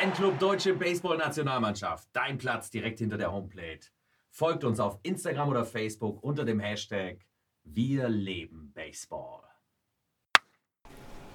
[0.00, 2.08] Fanclub Deutsche Baseball-Nationalmannschaft.
[2.14, 3.88] Dein Platz direkt hinter der Homeplate.
[4.30, 7.18] Folgt uns auf Instagram oder Facebook unter dem Hashtag
[7.64, 9.49] Wir leben Baseball.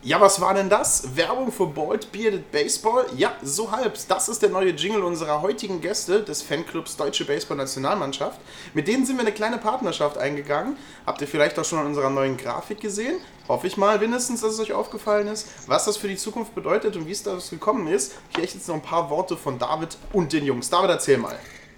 [0.01, 1.15] Ja, was war denn das?
[1.15, 3.07] Werbung für Bald Bearded Baseball?
[3.17, 3.97] Ja, so halb.
[4.07, 8.39] Das ist der neue Jingle unserer heutigen Gäste des Fanclubs Deutsche Baseball Nationalmannschaft.
[8.75, 10.77] Mit denen sind wir eine kleine Partnerschaft eingegangen.
[11.07, 13.15] Habt ihr vielleicht auch schon an unserer neuen Grafik gesehen?
[13.47, 16.95] Hoffe ich mal wenigstens, dass es euch aufgefallen ist, was das für die Zukunft bedeutet
[16.95, 18.13] und wie es dazu gekommen ist.
[18.35, 20.69] Hier jetzt noch ein paar Worte von David und den Jungs.
[20.69, 21.37] David, erzähl mal.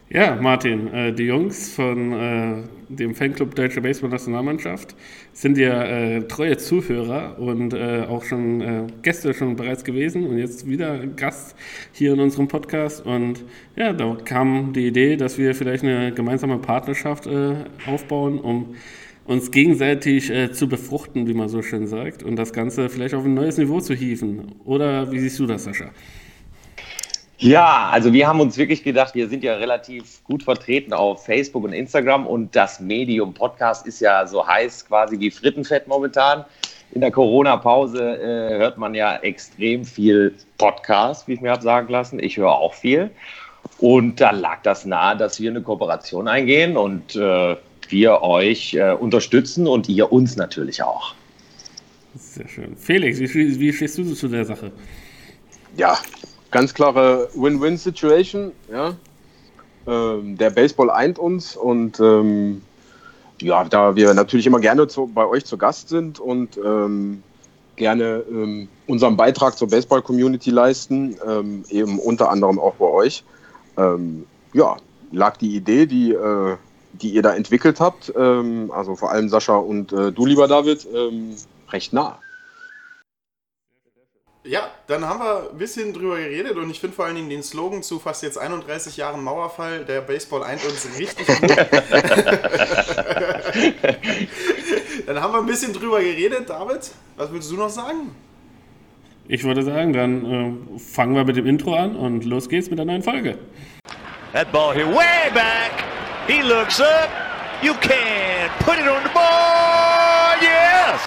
[0.09, 4.95] Ja, Martin, äh, die Jungs von äh, dem Fanclub Deutsche Baseball Nationalmannschaft
[5.33, 10.37] sind ja äh, treue Zuhörer und äh, auch schon äh, Gäste schon bereits gewesen und
[10.37, 11.57] jetzt wieder Gast
[11.91, 13.05] hier in unserem Podcast.
[13.05, 13.43] Und
[13.75, 17.55] ja, da kam die Idee, dass wir vielleicht eine gemeinsame Partnerschaft äh,
[17.85, 18.75] aufbauen, um
[19.25, 23.33] uns gegenseitig zu befruchten, wie man so schön sagt, und das Ganze vielleicht auf ein
[23.33, 24.55] neues Niveau zu hieven.
[24.63, 25.91] Oder wie siehst du das, Sascha?
[27.39, 31.63] Ja, also wir haben uns wirklich gedacht, wir sind ja relativ gut vertreten auf Facebook
[31.65, 36.45] und Instagram und das Medium Podcast ist ja so heiß quasi wie Frittenfett momentan.
[36.93, 41.89] In der Corona-Pause äh, hört man ja extrem viel Podcast, wie ich mir habe sagen
[41.89, 42.17] lassen.
[42.19, 43.11] Ich höre auch viel.
[43.77, 47.55] Und da lag das nahe, dass wir eine Kooperation eingehen und äh,
[47.89, 51.13] wir euch äh, unterstützen und ihr uns natürlich auch.
[52.15, 52.75] Sehr schön.
[52.77, 54.71] Felix, wie, wie stehst du zu der Sache?
[55.75, 55.99] Ja,
[56.51, 58.51] ganz klare Win-Win-Situation.
[58.71, 58.93] Ja?
[59.87, 62.61] Ähm, der Baseball eint uns und ähm,
[63.41, 67.23] ja, da wir natürlich immer gerne zu, bei euch zu Gast sind und ähm,
[67.75, 73.23] gerne ähm, unseren Beitrag zur Baseball-Community leisten, ähm, eben unter anderem auch bei euch,
[73.77, 74.77] ähm, ja,
[75.11, 76.57] lag die Idee, die, äh,
[76.93, 80.87] die ihr da entwickelt habt, also vor allem Sascha und äh, du, lieber David,
[81.69, 82.17] recht nah.
[84.47, 87.43] Ja, dann haben wir ein bisschen drüber geredet und ich finde vor allen Dingen den
[87.43, 91.49] Slogan zu fast jetzt 31 Jahren Mauerfall, der Baseball eint uns richtig gut.
[95.05, 96.49] dann haben wir ein bisschen drüber geredet.
[96.49, 98.15] David, was willst du noch sagen?
[99.27, 102.79] Ich würde sagen, dann äh, fangen wir mit dem Intro an und los geht's mit
[102.79, 103.37] der neuen Folge.
[104.31, 105.83] That ball here way back.
[106.25, 107.09] He looks up.
[107.61, 110.37] You can put it on the ball.
[110.41, 111.05] Yes.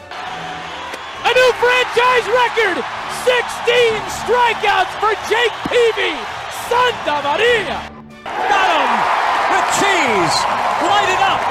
[1.25, 3.00] A new franchise record.
[3.25, 6.17] 16 strikeouts for Jake Peavy.
[6.69, 7.79] Santa Maria.
[8.25, 8.93] Got him
[9.53, 10.37] with cheese.
[10.89, 11.43] Light it up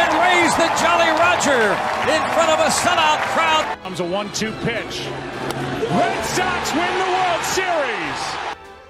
[0.00, 1.76] and raise the Jolly Roger
[2.08, 3.78] in front of a sellout crowd.
[3.82, 5.04] Comes a one-two pitch.
[5.90, 8.20] Red Sox win the World Series.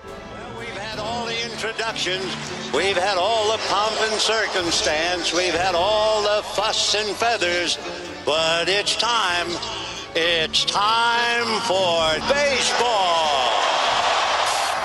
[0.07, 2.27] Well, we've had all the introductions.
[2.73, 5.33] We've had all the pomp and circumstance.
[5.33, 7.79] We've had all the fuss and feathers.
[8.25, 9.49] But it's time
[10.15, 13.49] It's time for baseball.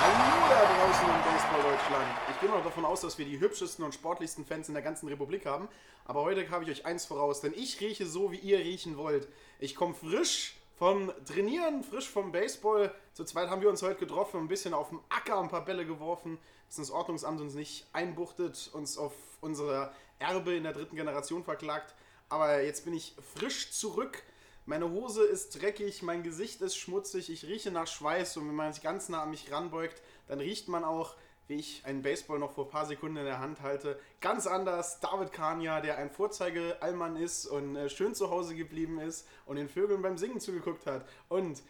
[0.00, 2.06] Hallo da draußen in Baseball Deutschland.
[2.30, 5.06] Ich gehe mal davon aus, dass wir die hübschesten und sportlichsten Fans in der ganzen
[5.06, 5.68] Republik haben.
[6.06, 9.28] Aber heute habe ich euch eins voraus, denn ich rieche so, wie ihr riechen wollt.
[9.58, 12.94] Ich komme frisch vom Trainieren, frisch vom Baseball.
[13.12, 15.84] Zu zweit haben wir uns heute getroffen, ein bisschen auf dem Acker ein paar Bälle
[15.84, 16.38] geworfen,
[16.68, 19.12] dass das Ordnungsamt uns nicht einbuchtet, uns auf
[19.42, 21.94] unsere Erbe in der dritten Generation verklagt.
[22.30, 24.22] Aber jetzt bin ich frisch zurück
[24.68, 28.70] meine Hose ist dreckig, mein Gesicht ist schmutzig, ich rieche nach Schweiß und wenn man
[28.70, 32.52] sich ganz nah an mich ranbeugt, dann riecht man auch, wie ich einen Baseball noch
[32.52, 33.98] vor ein paar Sekunden in der Hand halte.
[34.20, 39.26] Ganz anders David Kania, der ein Vorzeige-Allmann ist und äh, schön zu Hause geblieben ist
[39.46, 41.08] und den Vögeln beim Singen zugeguckt hat.
[41.30, 41.62] Und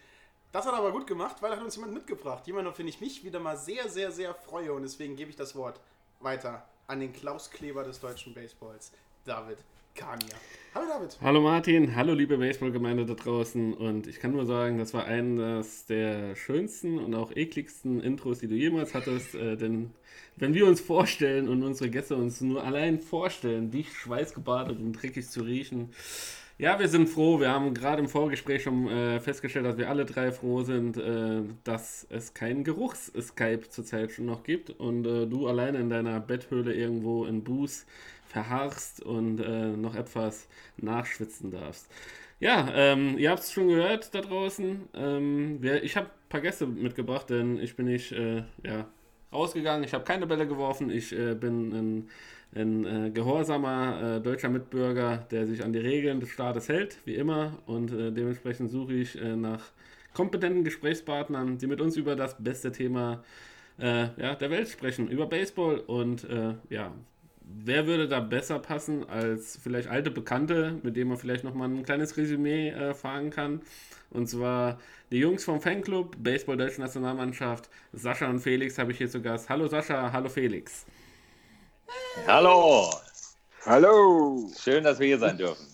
[0.51, 2.45] das hat er aber gut gemacht, weil er hat uns jemand mitgebracht.
[2.47, 5.37] Jemand, auf den ich mich wieder mal sehr, sehr, sehr freue und deswegen gebe ich
[5.37, 5.79] das Wort
[6.19, 8.91] weiter an den Klaus Kleber des deutschen Baseballs,
[9.23, 9.59] David
[9.99, 10.35] Kania.
[10.73, 11.17] Hallo David.
[11.21, 15.87] Hallo Martin, hallo liebe Baseballgemeinde da draußen und ich kann nur sagen, das war eines
[15.87, 19.91] der schönsten und auch ekligsten Intros, die du jemals hattest, äh, denn
[20.37, 25.27] wenn wir uns vorstellen und unsere Gäste uns nur allein vorstellen, dich schweißgebadet und dreckig
[25.29, 25.89] zu riechen,
[26.59, 27.39] ja, wir sind froh.
[27.39, 31.41] Wir haben gerade im Vorgespräch schon äh, festgestellt, dass wir alle drei froh sind, äh,
[31.63, 36.73] dass es keinen Geruchs-Skype zurzeit schon noch gibt und äh, du alleine in deiner Betthöhle
[36.73, 37.85] irgendwo in Buß
[38.29, 40.47] verharrst und äh, noch etwas
[40.77, 41.89] nachschwitzen darfst.
[42.39, 44.87] Ja, ähm, ihr habt es schon gehört da draußen.
[44.93, 48.87] Ähm, wir, ich habe ein paar Gäste mitgebracht, denn ich bin nicht äh, ja,
[49.33, 49.83] rausgegangen.
[49.83, 50.89] Ich habe keine Bälle geworfen.
[50.89, 52.09] Ich äh, bin ein,
[52.55, 57.15] ein äh, gehorsamer äh, deutscher Mitbürger, der sich an die Regeln des Staates hält, wie
[57.15, 57.57] immer.
[57.65, 59.71] Und äh, dementsprechend suche ich nach
[60.13, 63.23] kompetenten Gesprächspartnern, die mit uns über das beste Thema
[63.81, 65.79] ja, der Welt sprechen, über Baseball.
[65.79, 66.27] Und
[66.69, 66.91] ja,
[67.49, 71.83] wer würde da besser passen als vielleicht alte Bekannte, mit denen man vielleicht nochmal ein
[71.83, 73.61] kleines Resümee äh, fahren kann?
[74.11, 74.79] Und zwar
[75.11, 79.49] die Jungs vom Fanclub, Baseball Deutsche Nationalmannschaft, Sascha und Felix habe ich hier zu Gast.
[79.49, 80.85] Hallo Sascha, hallo Felix.
[82.27, 82.89] Hallo,
[83.65, 84.49] Hallo.
[84.59, 85.65] schön, dass wir hier sein dürfen.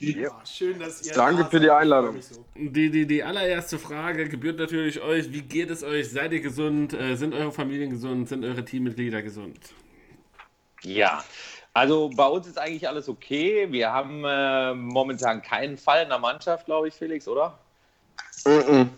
[0.00, 1.70] Ja, schön, dass ihr Danke da für die.
[1.70, 2.16] Einladung.
[2.56, 5.32] Die, die, die allererste Frage gebührt natürlich euch.
[5.32, 6.10] Wie geht es euch?
[6.10, 6.92] Seid ihr gesund?
[6.92, 8.28] Äh, sind eure Familien gesund?
[8.28, 9.58] Sind eure Teammitglieder gesund?
[10.82, 11.22] Ja,
[11.72, 13.70] also bei uns ist eigentlich alles okay.
[13.70, 17.58] Wir haben äh, momentan keinen Fall in der Mannschaft, glaube ich, Felix, oder?
[18.46, 18.90] Mhm.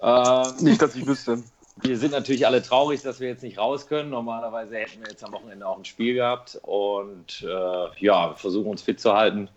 [0.00, 1.42] Ähm, Nicht, dass ich wüsste.
[1.76, 4.10] wir sind natürlich alle traurig, dass wir jetzt nicht raus können.
[4.10, 7.46] Normalerweise hätten wir jetzt am Wochenende auch ein Spiel gehabt und äh,
[7.98, 9.48] ja, wir versuchen uns fit zu halten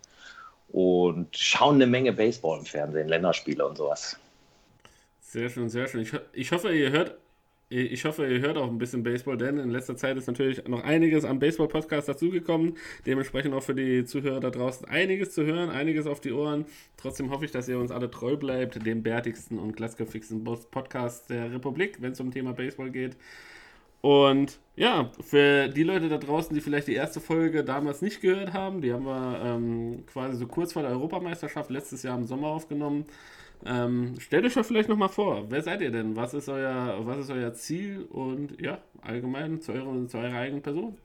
[0.68, 4.16] und schauen eine Menge Baseball im Fernsehen, Länderspiele und sowas.
[5.20, 6.00] Sehr schön, sehr schön.
[6.00, 7.16] Ich, ho- ich hoffe, ihr hört.
[7.68, 10.84] Ich hoffe, ihr hört auch ein bisschen Baseball, denn in letzter Zeit ist natürlich noch
[10.84, 12.76] einiges am Baseball-Podcast dazugekommen.
[13.06, 16.66] Dementsprechend auch für die Zuhörer da draußen einiges zu hören, einiges auf die Ohren.
[16.96, 21.50] Trotzdem hoffe ich, dass ihr uns alle treu bleibt, dem bärtigsten und glatzköpfigsten Podcast der
[21.50, 23.16] Republik, wenn es um Thema Baseball geht.
[24.00, 28.52] Und ja, für die Leute da draußen, die vielleicht die erste Folge damals nicht gehört
[28.52, 32.46] haben, die haben wir ähm, quasi so kurz vor der Europameisterschaft letztes Jahr im Sommer
[32.46, 33.06] aufgenommen.
[33.64, 36.14] Ähm, stellt euch doch vielleicht nochmal vor, wer seid ihr denn?
[36.14, 40.62] Was ist euer, was ist euer Ziel und ja, allgemein zu, eurer zu eurer eigenen
[40.62, 40.96] Person?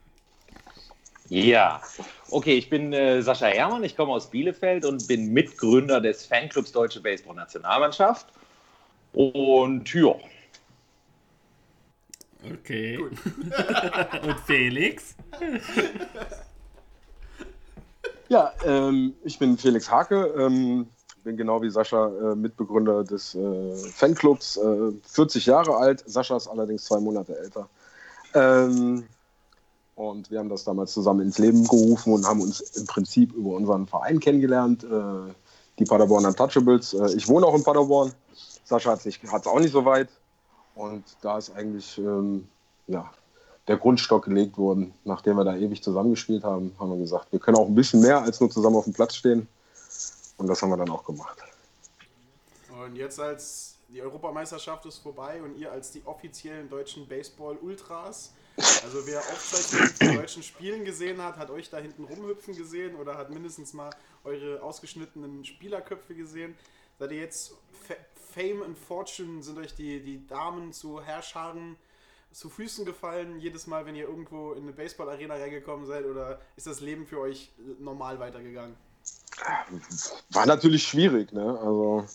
[1.30, 1.82] Ja,
[2.30, 6.72] okay, ich bin äh, Sascha Herrmann, ich komme aus Bielefeld und bin Mitgründer des Fanclubs
[6.72, 8.28] Deutsche Baseball Nationalmannschaft.
[9.14, 10.16] Und ja,
[12.44, 12.98] Okay.
[14.24, 15.16] und Felix?
[18.30, 20.88] Ja, ähm, ich bin Felix Hake, ähm,
[21.24, 26.04] bin genau wie Sascha äh, Mitbegründer des äh, Fanclubs, äh, 40 Jahre alt.
[26.06, 27.70] Sascha ist allerdings zwei Monate älter.
[28.34, 29.04] Ähm,
[29.96, 33.52] und wir haben das damals zusammen ins Leben gerufen und haben uns im Prinzip über
[33.52, 35.34] unseren Verein kennengelernt, äh,
[35.80, 36.94] die Paderborn Untouchables.
[36.94, 38.14] Äh, ich wohne auch in Paderborn.
[38.64, 40.10] Sascha hat es auch nicht so weit.
[40.76, 42.48] Und da ist eigentlich ähm,
[42.88, 43.12] ja,
[43.68, 44.94] der Grundstock gelegt worden.
[45.04, 48.22] Nachdem wir da ewig zusammengespielt haben, haben wir gesagt, wir können auch ein bisschen mehr
[48.22, 49.48] als nur zusammen auf dem Platz stehen.
[50.42, 51.38] Und das haben wir dann auch gemacht.
[52.84, 59.06] Und jetzt als die Europameisterschaft ist vorbei und ihr als die offiziellen deutschen Baseball-Ultras, also
[59.06, 63.30] wer Aufzeichnungen von deutschen Spielen gesehen hat, hat euch da hinten rumhüpfen gesehen oder hat
[63.30, 63.92] mindestens mal
[64.24, 66.58] eure ausgeschnittenen Spielerköpfe gesehen.
[66.98, 67.54] Seid ihr jetzt
[67.88, 67.94] Fa
[68.34, 71.76] Fame and Fortune, sind euch die, die Damen zu Herrscharen
[72.32, 76.66] zu Füßen gefallen, jedes Mal, wenn ihr irgendwo in eine Baseball-Arena reingekommen seid oder ist
[76.66, 78.76] das Leben für euch normal weitergegangen?
[80.30, 81.58] War natürlich schwierig, ne?
[81.60, 82.06] Also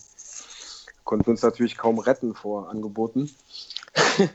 [1.03, 3.29] konnten uns natürlich kaum retten vor Angeboten.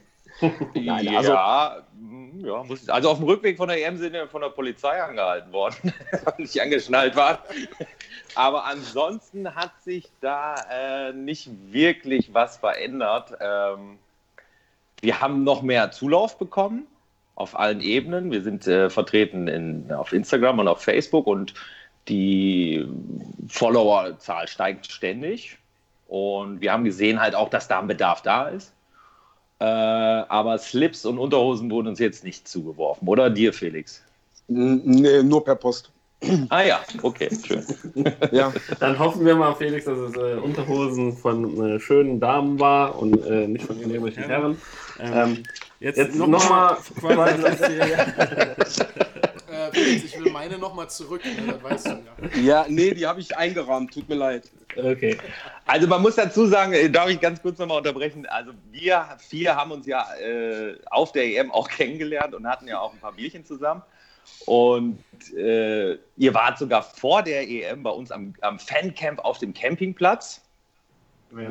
[0.75, 4.27] Nein, also- ja, mm, ja muss, also auf dem Rückweg von der EM sind wir
[4.29, 5.93] von der Polizei angehalten worden,
[6.25, 7.39] weil nicht angeschnallt waren.
[8.35, 13.35] Aber ansonsten hat sich da äh, nicht wirklich was verändert.
[13.41, 13.99] Ähm,
[15.01, 16.87] wir haben noch mehr Zulauf bekommen
[17.35, 18.31] auf allen Ebenen.
[18.31, 21.55] Wir sind äh, vertreten in, auf Instagram und auf Facebook und
[22.09, 22.87] die
[23.49, 25.59] Followerzahl steigt ständig.
[26.09, 28.73] Und wir haben gesehen halt auch, dass da ein Bedarf da ist.
[29.61, 33.09] Äh, aber Slips und Unterhosen wurden uns jetzt nicht zugeworfen.
[33.09, 34.03] Oder dir, Felix?
[34.49, 35.91] Nee, nur per Post.
[36.51, 37.65] Ah ja, okay, schön.
[38.31, 42.99] Ja, Dann hoffen wir mal, Felix, dass es äh, Unterhosen von äh, schönen Damen war
[42.99, 44.59] und äh, nicht von irgendwelchen Herren.
[45.01, 45.43] Ähm,
[45.81, 47.03] jetzt jetzt nochmal noch
[49.69, 51.53] Äh, Felix, ich will meine nochmal zurück, ne?
[51.53, 52.41] das weißt du ja.
[52.41, 54.51] ja nee, die habe ich eingerahmt, tut mir leid.
[54.77, 55.19] Okay.
[55.67, 59.55] Also man muss dazu sagen, äh, darf ich ganz kurz nochmal unterbrechen, also wir vier
[59.55, 63.13] haben uns ja äh, auf der EM auch kennengelernt und hatten ja auch ein paar
[63.13, 63.83] Bierchen zusammen.
[64.47, 64.99] Und
[65.37, 70.43] äh, ihr wart sogar vor der EM bei uns am, am Fancamp auf dem Campingplatz.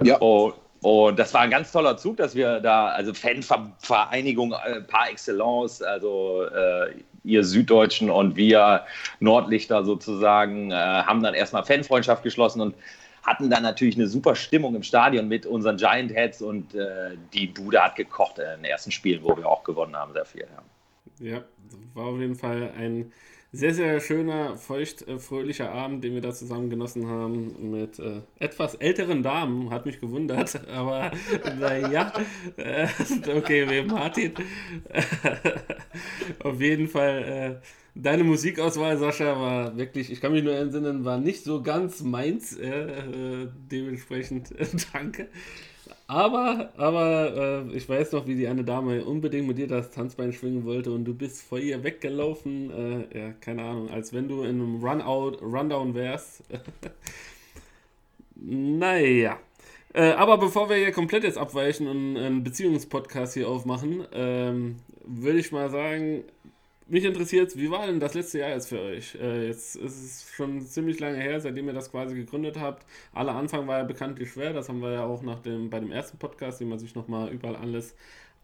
[0.03, 0.17] Ja.
[0.17, 5.09] Und, und das war ein ganz toller Zug, dass wir da, also Fanvereinigung äh, par
[5.09, 8.85] excellence, also äh, ihr Süddeutschen und wir
[9.19, 12.75] Nordlichter sozusagen, äh, haben dann erstmal Fanfreundschaft geschlossen und
[13.23, 17.47] hatten dann natürlich eine super Stimmung im Stadion mit unseren Giant Heads und äh, die
[17.47, 20.41] Bude hat gekocht in den ersten Spielen, wo wir auch gewonnen haben, sehr viel.
[20.41, 20.63] Ja.
[21.21, 21.43] Ja,
[21.93, 23.11] war auf jeden Fall ein
[23.53, 28.21] sehr, sehr schöner, feucht, äh, fröhlicher Abend, den wir da zusammen genossen haben mit äh,
[28.39, 29.69] etwas älteren Damen.
[29.71, 31.11] Hat mich gewundert, aber
[31.59, 32.13] naja,
[32.55, 32.87] äh,
[33.35, 34.33] okay, wir Martin.
[36.43, 41.17] auf jeden Fall, äh, deine Musikauswahl, Sascha, war wirklich, ich kann mich nur entsinnen, war
[41.17, 42.57] nicht so ganz meins.
[42.57, 44.53] Äh, äh, dementsprechend
[44.93, 45.27] danke.
[46.11, 50.33] Aber, aber äh, ich weiß noch, wie die eine Dame unbedingt mit dir das Tanzbein
[50.33, 53.07] schwingen wollte und du bist vor ihr weggelaufen.
[53.13, 56.43] Äh, ja, keine Ahnung, als wenn du in einem Runout, Rundown wärst.
[58.35, 59.39] naja.
[59.93, 65.39] Äh, aber bevor wir hier komplett jetzt abweichen und einen Beziehungspodcast hier aufmachen, ähm, würde
[65.39, 66.25] ich mal sagen,
[66.91, 69.15] mich interessiert, wie war denn das letzte Jahr jetzt für euch?
[69.15, 72.85] Äh, jetzt ist es schon ziemlich lange her, seitdem ihr das quasi gegründet habt.
[73.13, 75.91] Aller Anfang war ja bekanntlich schwer, das haben wir ja auch nach dem, bei dem
[75.91, 77.95] ersten Podcast, den man sich nochmal überall alles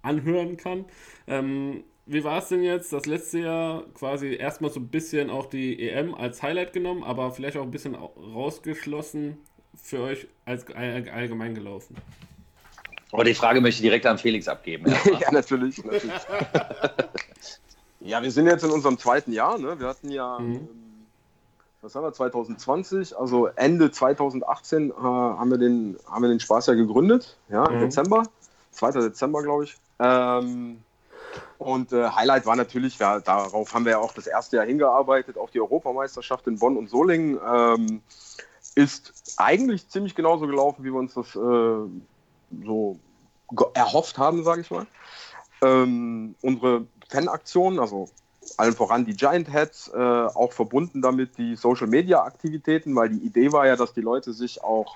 [0.01, 0.85] anhören kann.
[1.27, 5.47] Ähm, wie war es denn jetzt, das letzte Jahr quasi erstmal so ein bisschen auch
[5.47, 9.37] die EM als Highlight genommen, aber vielleicht auch ein bisschen rausgeschlossen?
[9.81, 11.95] für euch als allgemein gelaufen?
[13.11, 14.91] Aber die Frage möchte ich direkt an Felix abgeben.
[15.19, 15.83] ja, natürlich.
[15.83, 16.11] natürlich.
[17.99, 19.57] ja, wir sind jetzt in unserem zweiten Jahr.
[19.57, 19.79] Ne?
[19.79, 20.55] Wir hatten ja, mhm.
[20.55, 20.69] Ähm,
[21.81, 26.67] was haben wir, 2020, also Ende 2018 äh, haben, wir den, haben wir den Spaß
[26.67, 27.81] ja gegründet, ja, im mhm.
[27.81, 28.23] Dezember,
[28.71, 28.91] 2.
[28.91, 29.77] Dezember, glaube ich.
[29.99, 30.81] Ähm,
[31.57, 35.37] und äh, Highlight war natürlich, ja, darauf haben wir ja auch das erste Jahr hingearbeitet,
[35.37, 37.39] auf die Europameisterschaft in Bonn und Solingen.
[37.45, 38.01] Ähm,
[38.75, 42.99] ist eigentlich ziemlich genauso gelaufen, wie wir uns das äh, so
[43.73, 44.85] erhofft haben, sage ich mal.
[45.61, 48.09] Ähm, unsere Fanaktionen, also
[48.57, 53.25] allen voran die Giant Heads, äh, auch verbunden damit die Social Media Aktivitäten, weil die
[53.25, 54.95] Idee war ja, dass die Leute sich auch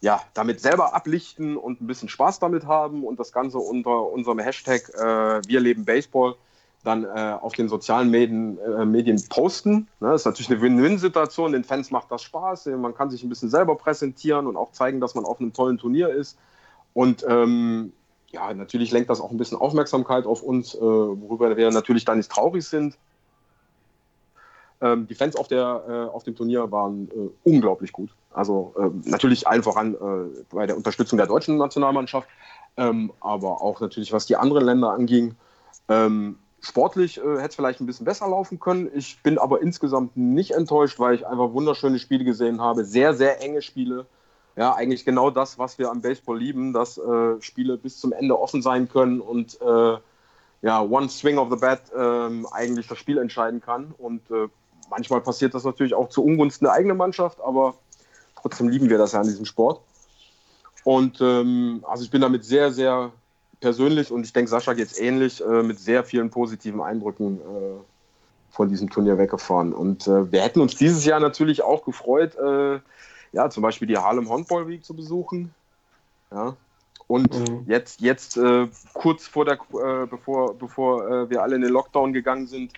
[0.00, 4.40] ja, damit selber ablichten und ein bisschen Spaß damit haben und das Ganze unter unserem
[4.40, 6.34] Hashtag äh, Wir leben Baseball
[6.82, 9.86] dann äh, auf den sozialen Medien, äh, Medien posten.
[10.00, 10.10] Ne?
[10.10, 11.52] Das ist natürlich eine Win-Win-Situation.
[11.52, 12.66] Den Fans macht das Spaß.
[12.66, 15.78] Man kann sich ein bisschen selber präsentieren und auch zeigen, dass man auf einem tollen
[15.78, 16.36] Turnier ist.
[16.92, 17.92] Und ähm,
[18.32, 22.18] ja, natürlich lenkt das auch ein bisschen Aufmerksamkeit auf uns, äh, worüber wir natürlich dann
[22.18, 22.96] nicht traurig sind.
[24.80, 28.10] Ähm, die Fans auf, der, äh, auf dem Turnier waren äh, unglaublich gut.
[28.32, 32.28] Also ähm, natürlich allen voran äh, bei der Unterstützung der deutschen Nationalmannschaft,
[32.76, 35.36] ähm, aber auch natürlich, was die anderen Länder anging.
[35.88, 38.88] Ähm, Sportlich äh, hätte es vielleicht ein bisschen besser laufen können.
[38.94, 42.84] Ich bin aber insgesamt nicht enttäuscht, weil ich einfach wunderschöne Spiele gesehen habe.
[42.84, 44.06] Sehr, sehr enge Spiele.
[44.54, 48.38] Ja, eigentlich genau das, was wir am Baseball lieben, dass äh, Spiele bis zum Ende
[48.38, 49.96] offen sein können und äh,
[50.62, 53.94] ja, one swing of the bat ähm, eigentlich das Spiel entscheiden kann.
[53.98, 54.48] Und äh,
[54.90, 57.74] manchmal passiert das natürlich auch zu Ungunsten der eigenen Mannschaft, aber
[58.40, 59.80] trotzdem lieben wir das ja an diesem Sport.
[60.84, 63.10] Und ähm, also ich bin damit sehr, sehr
[63.60, 67.80] persönlich und ich denke, Sascha geht es ähnlich, äh, mit sehr vielen positiven Eindrücken äh,
[68.50, 69.72] von diesem Turnier weggefahren.
[69.72, 72.36] Und äh, wir hätten uns dieses Jahr natürlich auch gefreut,
[73.32, 75.54] ja, zum Beispiel die Harlem Handball Week zu besuchen.
[76.30, 76.56] Ja.
[77.06, 77.64] Und mhm.
[77.66, 82.46] jetzt, jetzt äh, kurz vor der, äh, bevor, bevor wir alle in den Lockdown gegangen
[82.46, 82.72] sind,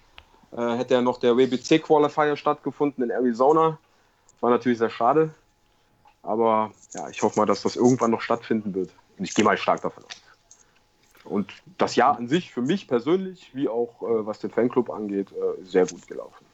[0.57, 3.77] hätte ja noch der WBC Qualifier stattgefunden in Arizona.
[4.31, 5.35] Das war natürlich sehr schade.
[6.23, 8.91] Aber ja, ich hoffe mal, dass das irgendwann noch stattfinden wird.
[9.19, 10.23] Und ich gehe mal stark davon aus.
[11.25, 15.33] Und das Jahr an sich für mich persönlich, wie auch äh, was den Fanclub angeht,
[15.33, 16.45] äh, sehr gut gelaufen.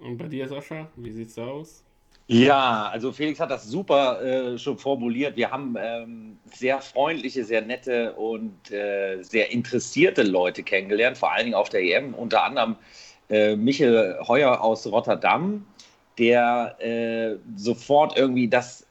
[0.00, 1.84] Und bei dir, Sascha, wie sieht's da aus?
[2.30, 5.34] Ja, also Felix hat das super äh, schon formuliert.
[5.36, 11.46] Wir haben ähm, sehr freundliche, sehr nette und äh, sehr interessierte Leute kennengelernt, vor allen
[11.46, 12.12] Dingen auf der EM.
[12.12, 12.76] Unter anderem
[13.30, 15.64] äh, Michel Heuer aus Rotterdam,
[16.18, 18.86] der äh, sofort irgendwie das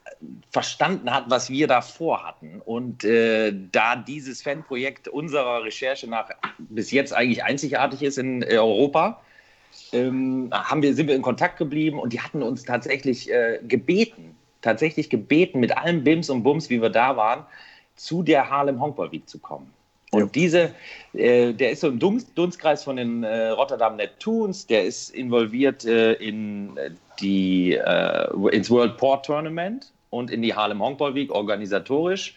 [0.50, 2.60] verstanden hat, was wir da vorhatten.
[2.64, 9.20] Und äh, da dieses Fanprojekt unserer Recherche nach bis jetzt eigentlich einzigartig ist in Europa,
[9.92, 14.36] ähm, haben wir, sind wir in Kontakt geblieben und die hatten uns tatsächlich äh, gebeten,
[14.62, 17.44] tatsächlich gebeten, mit allem Bims und Bums, wie wir da waren,
[17.96, 19.72] zu der Harlem Hongball Week zu kommen.
[20.10, 20.26] Und ja.
[20.26, 20.74] diese,
[21.12, 25.84] äh, der ist so im Dunst, Dunstkreis von den äh, Rotterdam Neptunes, der ist involviert
[25.84, 26.78] äh, in
[27.20, 32.34] die, äh, ins World Port Tournament und in die Harlem Hongball Week organisatorisch.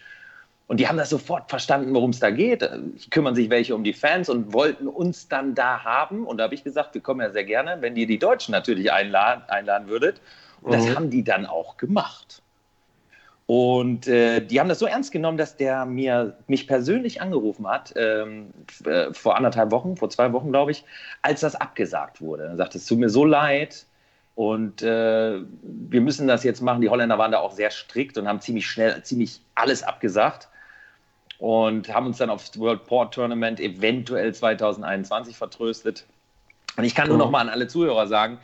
[0.68, 2.68] Und die haben das sofort verstanden, worum es da geht.
[3.10, 6.26] Kümmern sich welche um die Fans und wollten uns dann da haben.
[6.26, 8.92] Und da habe ich gesagt, wir kommen ja sehr gerne, wenn ihr die Deutschen natürlich
[8.92, 10.20] einladen, einladen würdet.
[10.62, 10.76] Und mhm.
[10.76, 12.42] das haben die dann auch gemacht.
[13.46, 17.92] Und äh, die haben das so ernst genommen, dass der mir mich persönlich angerufen hat,
[17.96, 18.54] ähm,
[18.86, 20.84] äh, vor anderthalb Wochen, vor zwei Wochen, glaube ich,
[21.20, 22.44] als das abgesagt wurde.
[22.44, 23.84] Er sagte, es tut mir so leid,
[24.34, 26.80] und äh, wir müssen das jetzt machen.
[26.80, 30.48] Die Holländer waren da auch sehr strikt und haben ziemlich schnell, ziemlich alles abgesagt
[31.42, 36.06] und haben uns dann aufs World Port Tournament eventuell 2021 vertröstet.
[36.76, 38.38] Und ich kann nur noch mal an alle Zuhörer sagen,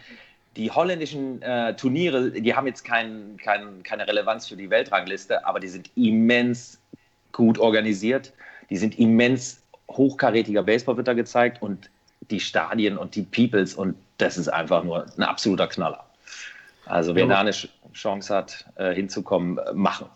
[0.56, 5.60] die holländischen äh, Turniere, die haben jetzt kein, kein, keine Relevanz für die Weltrangliste, aber
[5.60, 6.80] die sind immens
[7.30, 8.32] gut organisiert.
[8.68, 11.90] Die sind immens hochkarätiger Baseball wird da gezeigt und
[12.32, 16.04] die Stadien und die Peoples und das ist einfach nur ein absoluter Knaller.
[16.84, 17.52] Also wer ja, da eine
[17.92, 20.06] Chance hat, äh, hinzukommen, äh, machen.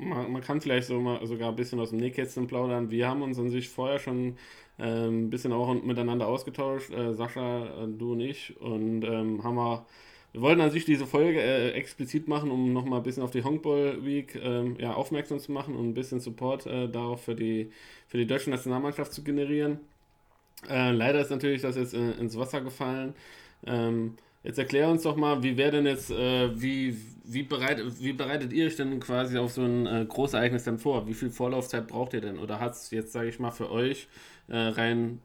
[0.00, 2.90] Man, man, kann vielleicht so mal sogar ein bisschen aus dem Nähkästchen plaudern.
[2.90, 4.36] Wir haben uns an sich vorher schon
[4.78, 9.56] äh, ein bisschen auch miteinander ausgetauscht, äh, Sascha, äh, du und ich, und ähm, haben
[9.56, 9.86] wir,
[10.32, 13.44] wir wollten an sich diese Folge äh, explizit machen, um nochmal ein bisschen auf die
[13.44, 17.70] Hongball Week ähm, ja, aufmerksam zu machen und ein bisschen Support äh, darauf für die,
[18.08, 19.80] für die deutsche Nationalmannschaft zu generieren.
[20.68, 23.14] Äh, leider ist natürlich das jetzt ins Wasser gefallen.
[23.66, 28.12] Ähm, Jetzt erklär uns doch mal, wie wäre denn jetzt, äh, wie, wie, bereit, wie
[28.12, 31.06] bereitet ihr euch denn quasi auf so ein äh, Großereignis denn vor?
[31.06, 32.38] Wie viel Vorlaufzeit braucht ihr denn?
[32.38, 34.08] Oder hat es jetzt, sage ich mal, für euch
[34.48, 35.20] äh, rein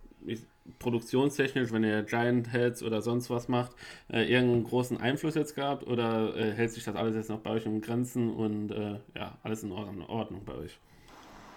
[0.79, 3.71] produktionstechnisch, wenn ihr Giant Heads oder sonst was macht,
[4.11, 5.87] äh, irgendeinen großen Einfluss jetzt gehabt?
[5.87, 9.37] Oder äh, hält sich das alles jetzt noch bei euch um Grenzen und äh, ja,
[9.43, 10.77] alles in Ordnung bei euch?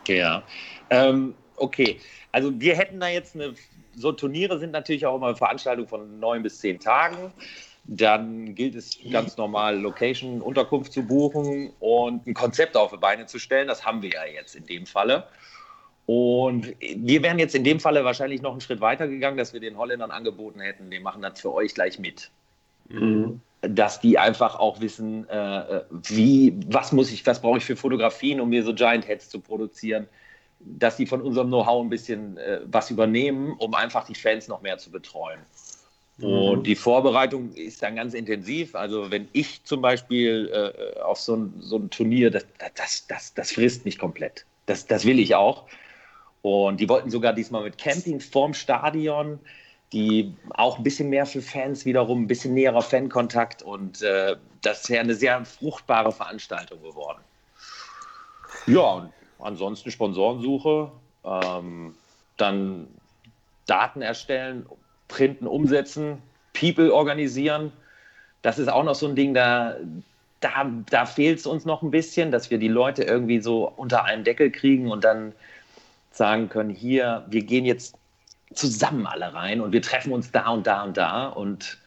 [0.06, 0.42] Ja,
[0.90, 2.00] ähm, okay.
[2.32, 3.54] Also wir hätten da jetzt eine
[3.98, 7.32] so Turniere sind natürlich auch immer Veranstaltungen von neun bis zehn Tagen.
[7.84, 13.26] Dann gilt es ganz normal, Location, Unterkunft zu buchen und ein Konzept auf die Beine
[13.26, 13.66] zu stellen.
[13.66, 15.26] Das haben wir ja jetzt in dem Falle.
[16.04, 19.60] Und wir wären jetzt in dem Falle wahrscheinlich noch einen Schritt weiter gegangen, dass wir
[19.60, 22.30] den Holländern angeboten hätten, die machen das für euch gleich mit.
[22.88, 23.40] Mhm.
[23.60, 28.40] Dass die einfach auch wissen, äh, wie, was muss ich, was brauche ich für Fotografien,
[28.40, 30.08] um mir so Giant Heads zu produzieren
[30.60, 34.60] dass die von unserem Know-how ein bisschen äh, was übernehmen, um einfach die Fans noch
[34.60, 35.40] mehr zu betreuen.
[36.18, 36.26] Mhm.
[36.26, 38.74] Und die Vorbereitung ist dann ganz intensiv.
[38.74, 43.34] Also wenn ich zum Beispiel äh, auf so ein, so ein Turnier, das, das, das,
[43.34, 44.44] das frisst mich komplett.
[44.66, 45.66] Das, das will ich auch.
[46.42, 49.40] Und die wollten sogar diesmal mit Camping vorm Stadion,
[49.92, 53.62] die auch ein bisschen mehr für Fans wiederum, ein bisschen näherer Fankontakt.
[53.62, 57.20] Und äh, das ist ja eine sehr fruchtbare Veranstaltung geworden.
[58.66, 60.90] Ja, und ansonsten Sponsorensuche,
[61.24, 61.94] ähm,
[62.36, 62.88] dann
[63.66, 64.66] Daten erstellen,
[65.08, 66.18] printen, umsetzen,
[66.52, 67.72] People organisieren.
[68.42, 69.76] Das ist auch noch so ein Ding, da,
[70.40, 74.04] da, da fehlt es uns noch ein bisschen, dass wir die Leute irgendwie so unter
[74.04, 75.32] einen Deckel kriegen und dann
[76.10, 77.96] sagen können, hier, wir gehen jetzt
[78.54, 81.78] zusammen alle rein und wir treffen uns da und da und da und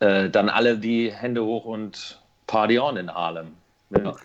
[0.00, 3.52] äh, dann alle die Hände hoch und Party on in Harlem.
[3.90, 4.16] Ja.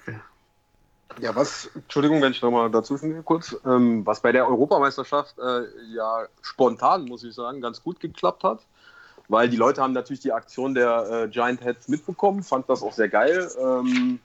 [1.19, 5.63] Ja, was, Entschuldigung, wenn ich nochmal dazwischen gehe kurz, ähm, was bei der Europameisterschaft äh,
[5.93, 8.59] ja spontan, muss ich sagen, ganz gut geklappt hat,
[9.27, 12.93] weil die Leute haben natürlich die Aktion der äh, Giant Heads mitbekommen, fand das auch
[12.93, 13.49] sehr geil.
[13.59, 14.19] Ähm,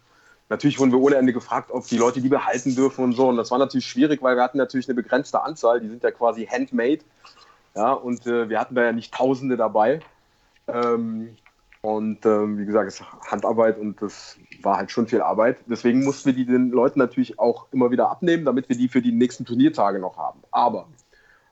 [0.51, 3.29] natürlich wurden wir ohne Ende gefragt, ob die Leute die behalten dürfen und so.
[3.29, 6.11] Und das war natürlich schwierig, weil wir hatten natürlich eine begrenzte Anzahl, die sind ja
[6.11, 7.01] quasi handmade.
[7.75, 10.01] Ja, und äh, wir hatten da ja nicht Tausende dabei.
[10.69, 11.37] Ähm,
[11.85, 15.59] und ähm, wie gesagt, es ist Handarbeit und das war halt schon viel Arbeit.
[15.67, 19.03] Deswegen mussten wir die den Leuten natürlich auch immer wieder abnehmen, damit wir die für
[19.03, 20.41] die nächsten Turniertage noch haben.
[20.53, 20.87] Aber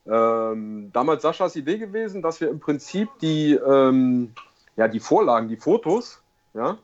[0.07, 4.33] ähm, damals Saschas Idee gewesen, dass wir im Prinzip die, ähm,
[4.77, 6.23] ja, die Vorlagen, die Fotos,
[6.55, 6.79] ja,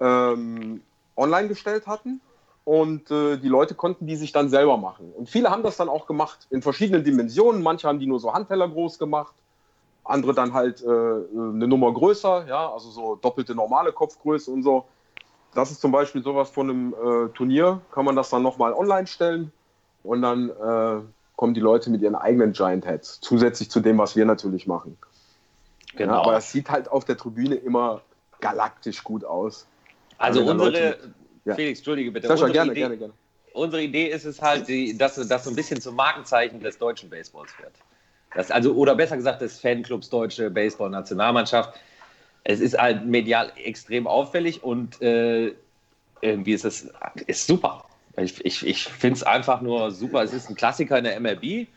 [0.00, 0.80] ähm,
[1.16, 2.22] online gestellt hatten
[2.64, 5.12] und äh, die Leute konnten die sich dann selber machen.
[5.14, 7.62] Und viele haben das dann auch gemacht in verschiedenen Dimensionen.
[7.62, 9.34] Manche haben die nur so Handteller groß gemacht
[10.10, 14.86] andere dann halt äh, eine Nummer größer, ja, also so doppelte normale Kopfgröße und so.
[15.54, 19.06] Das ist zum Beispiel sowas von einem äh, Turnier, kann man das dann nochmal online
[19.06, 19.52] stellen
[20.02, 21.02] und dann äh,
[21.36, 24.96] kommen die Leute mit ihren eigenen Giant Heads, zusätzlich zu dem, was wir natürlich machen.
[25.96, 26.12] Genau.
[26.12, 28.02] Ja, aber es sieht halt auf der Tribüne immer
[28.40, 29.66] galaktisch gut aus.
[30.18, 31.54] Also unsere, Leute, ja.
[31.54, 32.28] Felix, entschuldige bitte.
[32.28, 33.14] Sascha, gerne, Idee, gerne, gerne.
[33.52, 37.10] Unsere Idee ist es halt, die, dass das so ein bisschen zum Markenzeichen des deutschen
[37.10, 37.72] Baseballs wird.
[38.34, 41.74] Das, also, oder besser gesagt, des Fanclubs Deutsche Baseball-Nationalmannschaft.
[42.44, 45.52] Es ist halt medial extrem auffällig und äh,
[46.22, 46.90] irgendwie ist es
[47.26, 47.84] ist super.
[48.16, 50.22] Ich, ich, ich finde es einfach nur super.
[50.22, 51.68] Es ist ein Klassiker in der MLB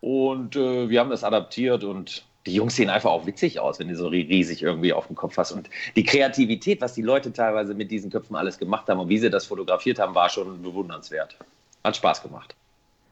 [0.00, 3.88] und äh, wir haben das adaptiert und die Jungs sehen einfach auch witzig aus, wenn
[3.88, 5.52] du so riesig irgendwie auf dem Kopf hast.
[5.52, 9.18] Und die Kreativität, was die Leute teilweise mit diesen Köpfen alles gemacht haben und wie
[9.18, 11.36] sie das fotografiert haben, war schon bewundernswert.
[11.84, 12.54] Hat Spaß gemacht.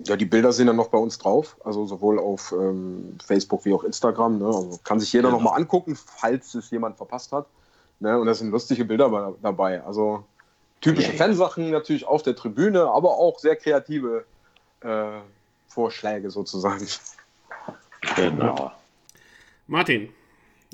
[0.00, 3.72] Ja, die Bilder sind dann noch bei uns drauf, also sowohl auf ähm, Facebook wie
[3.72, 4.38] auch Instagram.
[4.38, 4.46] Ne?
[4.46, 5.38] Also kann sich jeder genau.
[5.38, 7.46] nochmal angucken, falls es jemand verpasst hat.
[8.00, 8.18] Ne?
[8.18, 9.82] Und da sind lustige Bilder dabei.
[9.82, 10.24] Also
[10.82, 14.24] typische ja, Fansachen natürlich auf der Tribüne, aber auch sehr kreative
[14.80, 15.20] äh,
[15.68, 16.86] Vorschläge sozusagen.
[18.16, 18.72] Genau.
[19.66, 20.10] Martin,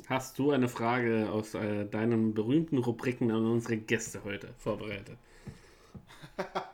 [0.07, 5.17] hast du eine Frage aus äh, deinen berühmten Rubriken an unsere Gäste heute vorbereitet?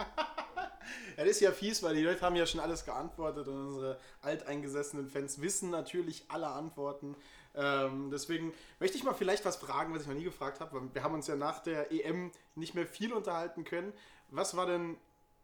[1.19, 5.09] Das ist ja fies, weil die Leute haben ja schon alles geantwortet und unsere alteingesessenen
[5.09, 7.13] Fans wissen natürlich alle Antworten.
[7.55, 10.81] Ähm, deswegen möchte ich mal vielleicht was fragen, was ich noch nie gefragt habe.
[10.93, 13.91] Wir haben uns ja nach der EM nicht mehr viel unterhalten können.
[14.29, 14.95] Was war denn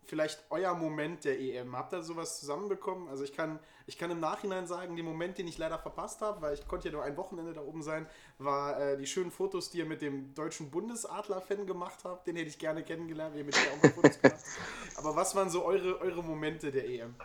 [0.08, 1.76] vielleicht euer Moment der EM?
[1.76, 3.08] Habt ihr sowas zusammenbekommen?
[3.10, 6.42] Also ich kann, ich kann im Nachhinein sagen, den Moment, den ich leider verpasst habe,
[6.42, 9.70] weil ich konnte ja nur ein Wochenende da oben sein, war äh, die schönen Fotos,
[9.70, 12.28] die ihr mit dem deutschen Bundesadler-Fan gemacht habt.
[12.28, 14.42] Den hätte ich gerne kennengelernt, ihr mit auch mal Fotos gemacht.
[14.98, 17.16] Aber was waren so eure, eure Momente der EM?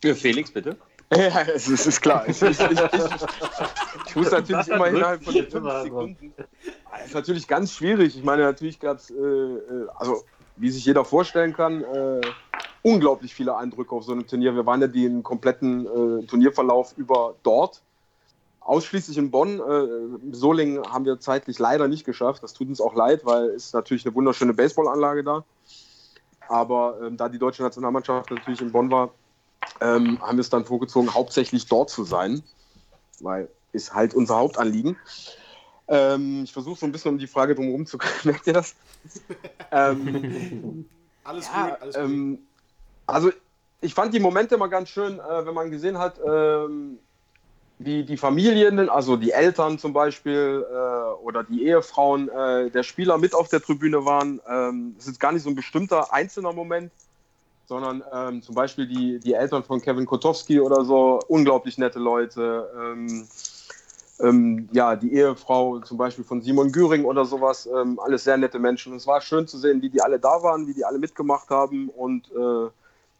[0.00, 0.76] Für Felix, bitte.
[1.16, 2.26] Ja, es ist, ist klar.
[2.26, 2.70] Ich, ich, ich,
[4.06, 6.34] ich, muss natürlich immer innerhalb von den fünf Sekunden.
[6.90, 8.16] Das ist natürlich ganz schwierig.
[8.16, 10.24] Ich meine, natürlich gab es, äh, äh, also
[10.62, 12.20] wie sich jeder vorstellen kann, äh,
[12.82, 14.54] unglaublich viele Eindrücke auf so einem Turnier.
[14.54, 17.82] Wir waren ja den kompletten äh, Turnierverlauf über dort.
[18.60, 19.58] Ausschließlich in Bonn.
[19.58, 22.44] Äh, Solingen haben wir zeitlich leider nicht geschafft.
[22.44, 25.44] Das tut uns auch leid, weil es natürlich eine wunderschöne Baseballanlage da.
[26.48, 29.10] Aber ähm, da die deutsche Nationalmannschaft natürlich in Bonn war,
[29.80, 32.40] ähm, haben wir es dann vorgezogen, hauptsächlich dort zu sein,
[33.20, 34.96] weil ist halt unser Hauptanliegen.
[35.92, 38.14] Ähm, ich versuche so ein bisschen um die Frage drumherum zu kriegen.
[38.30, 38.74] Merkt ihr das?
[39.70, 40.86] ähm,
[41.24, 42.04] Alles ja, gut, alles gut.
[42.04, 42.38] ähm,
[43.06, 43.30] also
[43.82, 46.98] ich fand die Momente mal ganz schön, äh, wenn man gesehen hat, ähm,
[47.78, 53.18] wie die Familien, also die Eltern zum Beispiel äh, oder die Ehefrauen äh, der Spieler
[53.18, 54.40] mit auf der Tribüne waren.
[54.48, 56.92] Ähm, Es ist gar nicht so ein bestimmter einzelner Moment,
[57.66, 62.70] sondern ähm, zum Beispiel die, die Eltern von Kevin Kotowski oder so, unglaublich nette Leute.
[62.76, 63.26] Ähm,
[64.20, 68.58] ähm, ja, die Ehefrau zum Beispiel von Simon Güring oder sowas, ähm, alles sehr nette
[68.58, 68.92] Menschen.
[68.92, 71.50] Und es war schön zu sehen, wie die alle da waren, wie die alle mitgemacht
[71.50, 72.70] haben und äh,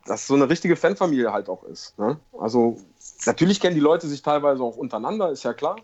[0.07, 1.99] dass so eine richtige Fanfamilie halt auch ist.
[1.99, 2.19] Ne?
[2.39, 2.79] Also
[3.27, 5.77] natürlich kennen die Leute sich teilweise auch untereinander, ist ja klar.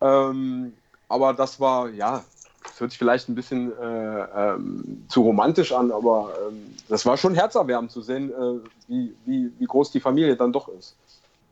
[0.00, 0.72] Ähm,
[1.08, 2.24] aber das war, ja,
[2.64, 7.16] das hört sich vielleicht ein bisschen äh, ähm, zu romantisch an, aber ähm, das war
[7.16, 10.96] schon herzerwärmend zu sehen, äh, wie, wie, wie groß die Familie dann doch ist.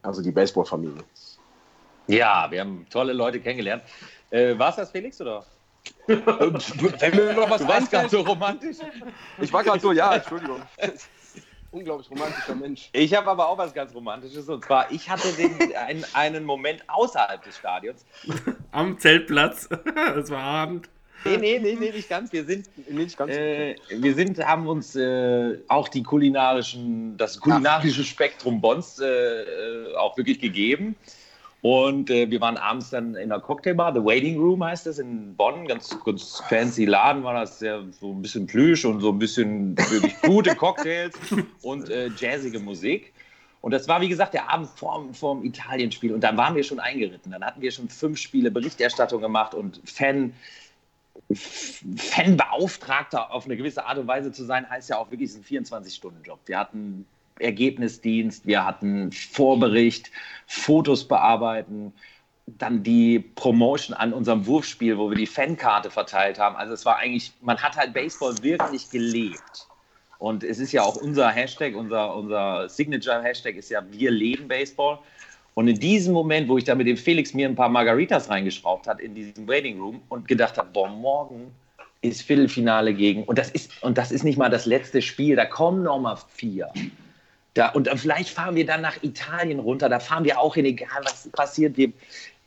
[0.02, 1.04] Also die Baseballfamilie.
[2.06, 3.82] Ja, wir haben tolle Leute kennengelernt.
[4.30, 5.44] Äh, war es das, Felix, oder?
[6.06, 8.76] Wenn mir noch was Du warst ganz so romantisch.
[9.40, 10.62] ich war gerade so, ja, Entschuldigung.
[11.70, 12.90] Unglaublich romantischer Mensch.
[12.92, 14.48] Ich habe aber auch was ganz Romantisches.
[14.48, 18.04] Und zwar, ich hatte den, einen, einen Moment außerhalb des Stadions.
[18.72, 19.68] Am Zeltplatz.
[20.16, 20.88] Es war Abend.
[21.24, 22.32] Nee, nee, nee, nee, nicht ganz.
[22.32, 23.32] Wir sind, Nee, nicht ganz.
[23.32, 29.94] äh, wir sind, haben uns äh, auch die kulinarischen, das kulinarische Spektrum Bonns äh, äh,
[29.96, 30.96] auch wirklich gegeben.
[31.62, 35.36] Und äh, wir waren abends dann in der Cocktailbar, The Waiting Room heißt das, in
[35.36, 35.68] Bonn.
[35.68, 39.78] Ganz, ganz fancy Laden war das, sehr, so ein bisschen Plüsch und so ein bisschen
[39.78, 41.14] wirklich gute Cocktails
[41.62, 43.12] und äh, jazzige Musik.
[43.60, 46.12] Und das war, wie gesagt, der Abend vorm, vorm Italienspiel.
[46.12, 47.30] Und dann waren wir schon eingeritten.
[47.30, 50.32] Dann hatten wir schon fünf Spiele Berichterstattung gemacht und Fan,
[51.32, 55.52] Fanbeauftragter auf eine gewisse Art und Weise zu sein, heißt ja auch wirklich, es ist
[55.52, 56.40] ein 24-Stunden-Job.
[56.46, 57.06] Wir hatten
[57.42, 60.10] Ergebnisdienst, wir hatten Vorbericht,
[60.46, 61.92] Fotos bearbeiten,
[62.46, 66.56] dann die Promotion an unserem Wurfspiel, wo wir die Fankarte verteilt haben.
[66.56, 69.68] Also es war eigentlich, man hat halt Baseball wirklich gelebt.
[70.18, 74.98] Und es ist ja auch unser Hashtag, unser, unser Signature-Hashtag ist ja Wir leben Baseball.
[75.54, 78.86] Und in diesem Moment, wo ich da mit dem Felix mir ein paar Margaritas reingeschraubt
[78.86, 81.52] hat in diesem Waiting Room und gedacht habe, boah, morgen
[82.00, 85.44] ist Viertelfinale gegen und das ist und das ist nicht mal das letzte Spiel, da
[85.44, 86.68] kommen noch mal vier.
[87.54, 90.64] Da, und dann vielleicht fahren wir dann nach Italien runter, da fahren wir auch hin,
[90.64, 91.92] egal was passiert, wir,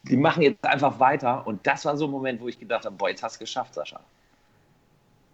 [0.04, 1.46] die machen jetzt einfach weiter.
[1.46, 3.48] Und das war so ein Moment, wo ich gedacht habe, boah, jetzt hast du es
[3.50, 4.00] geschafft, Sascha.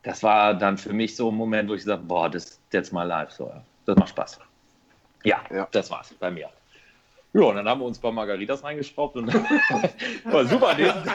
[0.03, 2.91] Das war dann für mich so ein Moment, wo ich gesagt habe, boah, das jetzt
[2.91, 3.63] mal live, so, ja.
[3.85, 4.39] das macht Spaß.
[5.23, 5.67] Ja, Ja.
[5.71, 6.49] das war's bei mir.
[7.33, 9.33] Ja, und dann haben wir uns paar Margaritas reingeschraubt und
[10.25, 10.75] war super.
[10.75, 11.09] Nächsten,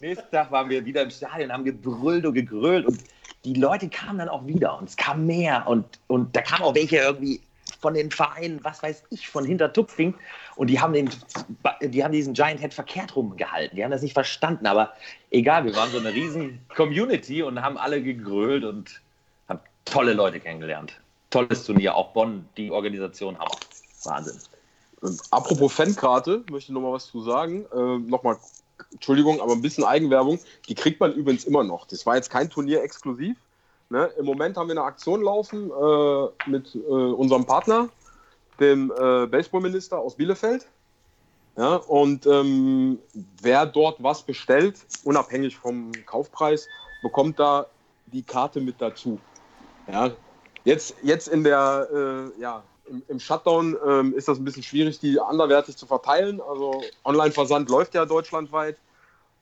[0.00, 2.98] nächsten Tag waren wir wieder im Stadion, haben gebrüllt und gegrölt und
[3.44, 6.74] die Leute kamen dann auch wieder und es kam mehr und, und da kamen auch
[6.74, 7.40] welche irgendwie
[7.86, 10.16] von den Vereinen, was weiß ich, von Hintertupfing
[10.56, 11.08] und die haben, den,
[11.80, 13.76] die haben diesen Giant Head verkehrt rumgehalten.
[13.76, 14.92] Die haben das nicht verstanden, aber
[15.30, 19.00] egal, wir waren so eine riesen Community und haben alle gegrölt und
[19.48, 21.00] haben tolle Leute kennengelernt.
[21.30, 23.54] Tolles Turnier, auch Bonn, die Organisation, Hammer.
[24.02, 24.40] Wahnsinn.
[25.00, 27.66] Und apropos Fankarte, möchte ich noch mal was zu sagen.
[27.72, 28.36] Äh, Nochmal,
[28.90, 30.40] Entschuldigung, aber ein bisschen Eigenwerbung.
[30.68, 31.86] Die kriegt man übrigens immer noch.
[31.86, 33.36] Das war jetzt kein Turnier exklusiv.
[33.88, 34.10] Ne?
[34.18, 37.88] Im Moment haben wir eine Aktion laufen äh, mit äh, unserem Partner,
[38.58, 40.66] dem äh, Baseballminister aus Bielefeld.
[41.56, 42.98] Ja, und ähm,
[43.40, 46.68] wer dort was bestellt, unabhängig vom Kaufpreis,
[47.02, 47.66] bekommt da
[48.06, 49.18] die Karte mit dazu.
[49.90, 50.10] Ja,
[50.64, 55.00] jetzt, jetzt in der, äh, ja, im, im Shutdown ähm, ist das ein bisschen schwierig,
[55.00, 56.40] die anderwertig zu verteilen.
[56.40, 58.76] Also Online-Versand läuft ja deutschlandweit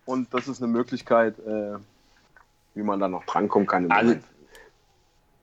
[0.07, 1.79] und das ist eine Möglichkeit, äh,
[2.75, 3.91] wie man da noch drankommen kann.
[3.91, 4.25] Also, Moment.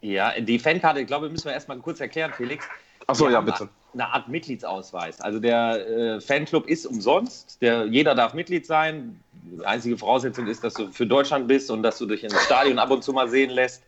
[0.02, 2.66] Ja, die Fankarte, ich glaube, müssen wir erstmal kurz erklären, Felix.
[3.08, 3.70] Achso, ja, bitte.
[3.94, 5.22] Eine Art Mitgliedsausweis.
[5.22, 7.62] Also der äh, Fanclub ist umsonst.
[7.62, 9.20] Der, jeder darf Mitglied sein.
[9.34, 12.80] Die einzige Voraussetzung ist, dass du für Deutschland bist und dass du dich im Stadion
[12.80, 13.84] ab und zu mal sehen lässt.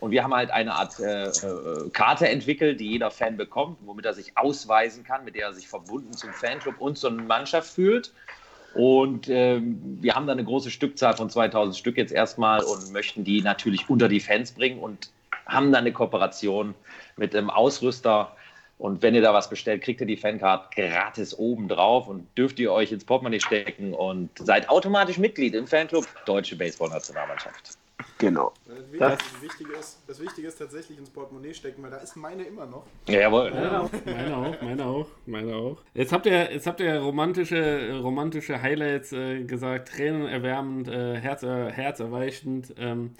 [0.00, 4.06] Und wir haben halt eine Art äh, äh, Karte entwickelt, die jeder Fan bekommt, womit
[4.06, 8.12] er sich ausweisen kann, mit der er sich verbunden zum Fanclub und zur Mannschaft fühlt.
[8.74, 13.24] Und ähm, wir haben da eine große Stückzahl von 2000 Stück jetzt erstmal und möchten
[13.24, 15.10] die natürlich unter die Fans bringen und
[15.48, 16.74] haben dann eine Kooperation
[17.16, 18.36] mit einem Ausrüster.
[18.78, 22.60] Und wenn ihr da was bestellt, kriegt ihr die Fancard gratis oben drauf und dürft
[22.60, 27.76] ihr euch ins Portemonnaie stecken und seid automatisch Mitglied im Fanclub Deutsche Baseball-Nationalmannschaft.
[28.18, 28.52] Genau.
[28.98, 32.66] Das, Wichtige ist, das Wichtige ist tatsächlich ins Portemonnaie stecken, weil da ist meine immer
[32.66, 32.84] noch.
[33.08, 33.50] Ja, jawohl.
[33.50, 35.78] Meine auch, meine auch, meine auch, meine auch.
[35.94, 41.70] Jetzt habt ihr, jetzt habt ihr romantische, romantische Highlights äh, gesagt, tränenerwärmend, äh, herz, äh,
[41.70, 42.74] herzerweichend.
[42.78, 43.14] Ähm,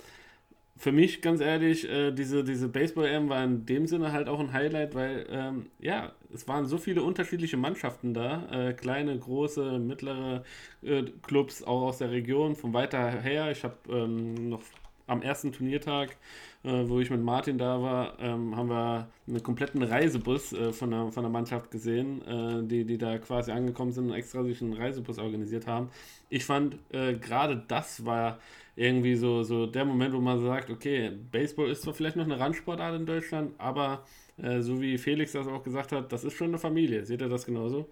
[0.79, 4.53] für mich, ganz ehrlich, äh, diese, diese Baseball-M war in dem Sinne halt auch ein
[4.53, 8.47] Highlight, weil, ähm, ja, es waren so viele unterschiedliche Mannschaften da.
[8.51, 10.45] Äh, kleine, große, mittlere
[10.83, 13.51] äh, Clubs, auch aus der Region, von weiter her.
[13.51, 14.63] Ich habe ähm, noch
[15.09, 16.17] am ersten Turniertag,
[16.65, 20.91] äh, wo ich mit Martin da war, ähm, haben wir einen kompletten Reisebus äh, von,
[20.91, 24.61] der, von der Mannschaft gesehen, äh, die, die da quasi angekommen sind und extra sich
[24.61, 25.91] einen Reisebus organisiert haben.
[26.31, 28.39] Ich fand, äh, gerade das war
[28.75, 32.39] irgendwie so, so der Moment, wo man sagt, okay, Baseball ist zwar vielleicht noch eine
[32.39, 34.05] Randsportart in Deutschland, aber
[34.37, 37.05] äh, so wie Felix das auch gesagt hat, das ist schon eine Familie.
[37.05, 37.89] Seht ihr das genauso?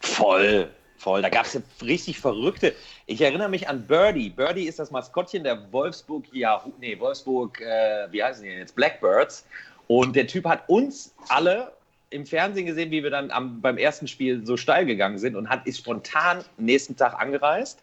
[0.00, 0.68] Voll,
[1.02, 1.20] voll.
[1.20, 2.74] Da gab es ja richtig verrückte.
[3.06, 4.30] Ich erinnere mich an Birdie.
[4.30, 8.76] Birdie ist das Maskottchen der Wolfsburg, ja, nee, Wolfsburg, äh, wie heißen die jetzt?
[8.76, 9.44] Blackbirds.
[9.88, 11.72] Und der Typ hat uns alle
[12.10, 15.48] im Fernsehen gesehen, wie wir dann am, beim ersten Spiel so steil gegangen sind und
[15.48, 17.82] hat, ist spontan nächsten Tag angereist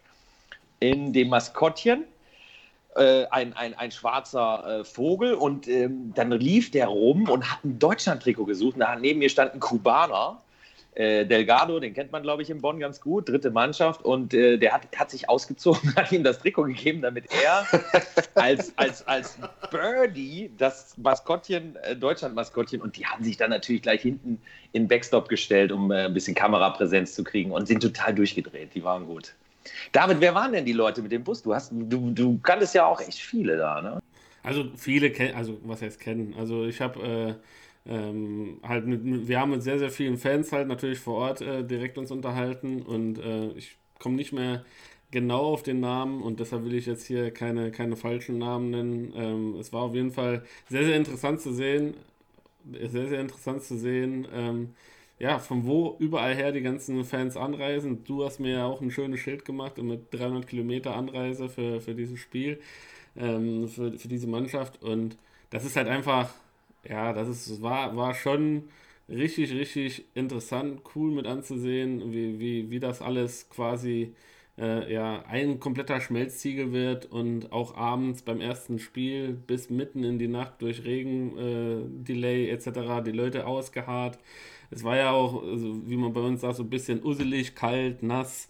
[0.78, 2.04] in dem Maskottchen.
[2.96, 7.64] Äh, ein, ein, ein schwarzer äh, Vogel und ähm, dann lief der rum und hat
[7.64, 8.74] ein Deutschland-Trikot gesucht.
[8.74, 10.40] Und da neben mir stand ein Kubaner,
[10.94, 14.04] äh, Delgado, den kennt man, glaube ich, in Bonn ganz gut, dritte Mannschaft.
[14.04, 17.66] Und äh, der hat, hat sich ausgezogen, hat ihm das Trikot gegeben, damit er
[18.34, 19.38] als, als, als
[19.70, 24.40] Birdie das Maskottchen, äh, Deutschland-Maskottchen, und die haben sich dann natürlich gleich hinten
[24.72, 28.74] in Backstop gestellt, um äh, ein bisschen Kamerapräsenz zu kriegen und sind total durchgedreht.
[28.74, 29.34] Die waren gut.
[29.92, 31.42] David, wer waren denn die Leute mit dem Bus?
[31.42, 34.00] Du, hast, du, du kanntest ja auch echt viele da, ne?
[34.42, 36.34] Also viele kennen, also was heißt kennen?
[36.38, 37.34] Also ich habe äh,
[37.90, 41.64] ähm, halt mit, wir haben mit sehr, sehr vielen Fans halt natürlich vor Ort äh,
[41.64, 44.64] direkt uns unterhalten und äh, ich komme nicht mehr
[45.10, 49.12] genau auf den Namen und deshalb will ich jetzt hier keine, keine falschen Namen nennen.
[49.16, 51.94] Ähm, es war auf jeden Fall sehr, sehr interessant zu sehen,
[52.64, 54.74] sehr, sehr interessant zu sehen, ähm,
[55.18, 58.04] ja, von wo überall her die ganzen Fans anreisen.
[58.04, 61.94] Du hast mir ja auch ein schönes Schild gemacht mit 300 Kilometer Anreise für, für
[61.94, 62.60] dieses Spiel,
[63.16, 64.82] ähm, für, für diese Mannschaft.
[64.82, 65.18] Und
[65.50, 66.32] das ist halt einfach,
[66.88, 68.68] ja, das ist, war, war schon
[69.08, 74.14] richtig, richtig interessant, cool mit anzusehen, wie, wie, wie das alles quasi
[74.58, 80.18] äh, ja, ein kompletter Schmelztiegel wird und auch abends beim ersten Spiel bis mitten in
[80.18, 83.00] die Nacht durch Regen, äh, Delay etc.
[83.02, 84.18] die Leute ausgeharrt.
[84.70, 88.02] Es war ja auch, also wie man bei uns sagt, so ein bisschen usselig, kalt,
[88.02, 88.48] nass.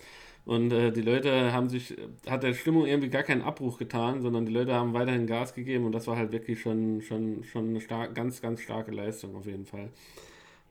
[0.50, 1.94] Und äh, die Leute haben sich,
[2.28, 5.84] hat der Stimmung irgendwie gar keinen Abbruch getan, sondern die Leute haben weiterhin Gas gegeben
[5.84, 9.46] und das war halt wirklich schon, schon, schon eine stark, ganz, ganz starke Leistung auf
[9.46, 9.90] jeden Fall.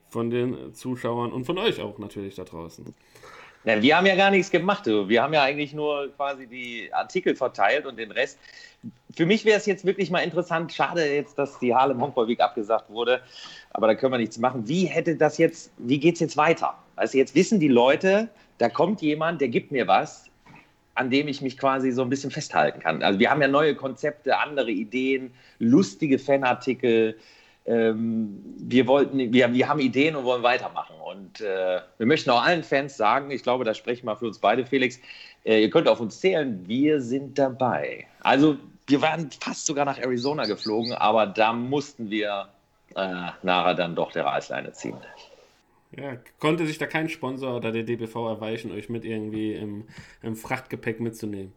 [0.09, 2.93] Von den Zuschauern und von euch auch natürlich da draußen.
[3.63, 4.85] Ja, wir haben ja gar nichts gemacht.
[4.85, 8.37] Wir haben ja eigentlich nur quasi die Artikel verteilt und den Rest.
[9.15, 10.73] Für mich wäre es jetzt wirklich mal interessant.
[10.73, 13.21] Schade jetzt, dass die Harlem Honk Week abgesagt wurde.
[13.69, 14.67] Aber da können wir nichts machen.
[14.67, 16.77] Wie hätte das jetzt, wie geht es jetzt weiter?
[16.97, 20.25] Also jetzt wissen die Leute, da kommt jemand, der gibt mir was,
[20.95, 23.01] an dem ich mich quasi so ein bisschen festhalten kann.
[23.01, 27.15] Also wir haben ja neue Konzepte, andere Ideen, lustige Fanartikel
[27.69, 30.95] ähm, wir wollten, wir, wir haben Ideen und wollen weitermachen.
[30.99, 34.39] Und äh, wir möchten auch allen Fans sagen, ich glaube, da sprechen wir für uns
[34.39, 34.99] beide, Felix,
[35.45, 38.07] äh, ihr könnt auf uns zählen, wir sind dabei.
[38.21, 42.47] Also wir waren fast sogar nach Arizona geflogen, aber da mussten wir
[42.95, 44.97] äh, nachher dann doch der Reißleine ziehen.
[45.97, 49.87] Ja, konnte sich da kein Sponsor oder der DBV erweichen, euch mit irgendwie im,
[50.21, 51.51] im Frachtgepäck mitzunehmen?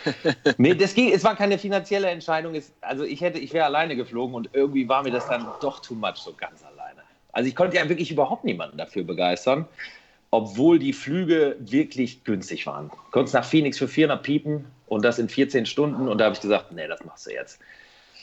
[0.56, 2.54] nee, das ging, es war keine finanzielle Entscheidung.
[2.54, 5.80] Es, also ich hätte, ich wäre alleine geflogen und irgendwie war mir das dann doch
[5.80, 7.02] too much, so ganz alleine.
[7.32, 9.66] Also ich konnte ja wirklich überhaupt niemanden dafür begeistern,
[10.30, 12.88] obwohl die Flüge wirklich günstig waren.
[12.88, 16.34] Du konntest nach Phoenix für 400 piepen und das in 14 Stunden und da habe
[16.34, 17.60] ich gesagt, nee, das machst du jetzt.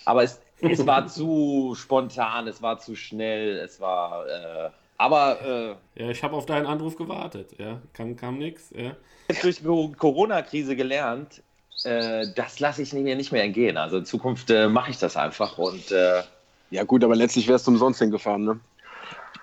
[0.06, 4.26] Aber es, es war zu spontan, es war zu schnell, es war...
[4.28, 4.70] Äh,
[5.04, 5.78] aber.
[5.96, 7.52] Äh, ja, ich habe auf deinen Anruf gewartet.
[7.58, 8.74] Ja, kam, kam nichts.
[8.76, 8.96] Ja.
[9.42, 11.42] Durch die Corona-Krise gelernt,
[11.84, 13.78] äh, das lasse ich mir nicht mehr entgehen.
[13.78, 15.58] Also in Zukunft äh, mache ich das einfach.
[15.58, 16.24] Und, äh,
[16.72, 18.60] ja, gut, aber letztlich wärst du umsonst hingefahren, ne?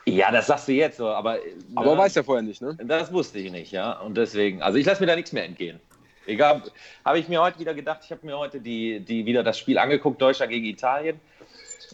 [0.07, 1.39] Ja, das sagst du jetzt so, aber.
[1.75, 2.77] Aber ne, weiß ja vorher nicht, ne?
[2.83, 3.93] Das wusste ich nicht, ja.
[4.01, 5.79] Und deswegen, also ich lasse mir da nichts mehr entgehen.
[6.27, 6.63] Egal,
[7.05, 9.79] habe ich mir heute wieder gedacht, ich habe mir heute die, die wieder das Spiel
[9.79, 11.21] angeguckt, Deutschland gegen Italien.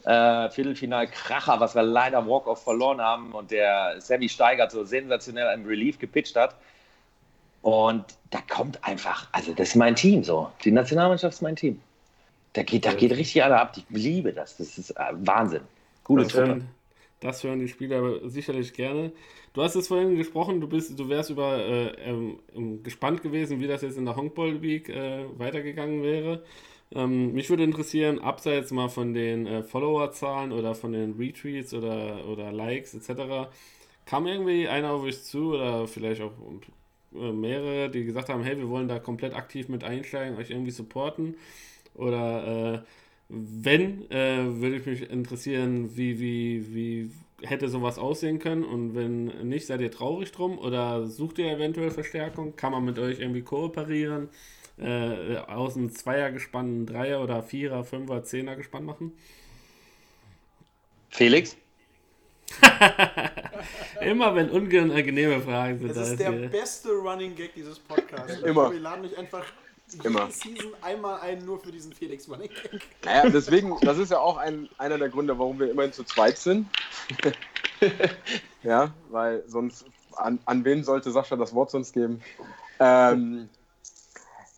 [0.07, 5.53] Äh, Viertelfinal Kracher, was wir leider Walk-Off verloren haben und der Sammy Steigert so sensationell
[5.53, 6.55] im Relief gepitcht hat.
[7.61, 10.49] Und da kommt einfach, also das ist mein Team so.
[10.63, 11.81] Die Nationalmannschaft ist mein Team.
[12.53, 13.77] Da geht, da geht richtig alle ab.
[13.77, 14.57] Ich liebe das.
[14.57, 15.63] Das ist äh, Wahnsinn.
[16.05, 16.69] Gute das hören,
[17.19, 19.11] das hören die Spieler sicherlich gerne.
[19.53, 22.39] Du hast es vorhin gesprochen, du bist, du wärst über äh, ähm,
[22.85, 26.45] gespannt gewesen, wie das jetzt in der Hongball League äh, weitergegangen wäre.
[26.93, 32.27] Ähm, mich würde interessieren, abseits mal von den äh, Followerzahlen oder von den Retweets oder,
[32.29, 33.51] oder Likes etc.,
[34.05, 36.33] kam irgendwie einer auf euch zu oder vielleicht auch
[37.15, 40.71] äh, mehrere, die gesagt haben, hey, wir wollen da komplett aktiv mit einsteigen, euch irgendwie
[40.71, 41.37] supporten?
[41.95, 42.83] Oder äh,
[43.29, 47.11] wenn, äh, würde ich mich interessieren, wie, wie, wie
[47.43, 48.65] hätte sowas aussehen können?
[48.65, 50.59] Und wenn nicht, seid ihr traurig drum?
[50.59, 52.55] Oder sucht ihr eventuell Verstärkung?
[52.57, 54.29] Kann man mit euch irgendwie kooperieren?
[54.79, 59.13] Äh, aus einem Zweiergespann einen Dreier- oder Vierer-, Fünfer-, Zehner-Gespann machen?
[61.09, 61.57] Felix?
[64.01, 65.97] Immer wenn unangenehme Fragen sind.
[65.97, 66.49] Das ist der hier.
[66.49, 68.41] beste Running Gag dieses Podcasts.
[68.43, 68.71] Immer.
[68.71, 69.45] Wir laden mich einfach
[70.03, 70.31] Immer.
[70.31, 72.83] Season einmal ein, nur für diesen Felix Running Gag.
[73.05, 76.39] Naja, deswegen, das ist ja auch ein, einer der Gründe, warum wir immerhin zu zweit
[76.39, 76.69] sind.
[78.63, 79.87] ja, weil sonst,
[80.17, 82.21] an, an wen sollte Sascha das Wort sonst geben?
[82.81, 83.49] Ähm,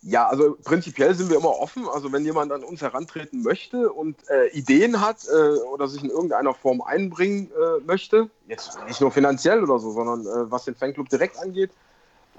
[0.01, 1.87] ja, also prinzipiell sind wir immer offen.
[1.89, 6.09] Also wenn jemand an uns herantreten möchte und äh, Ideen hat äh, oder sich in
[6.09, 10.75] irgendeiner Form einbringen äh, möchte, jetzt nicht nur finanziell oder so, sondern äh, was den
[10.75, 11.71] Fanclub direkt angeht,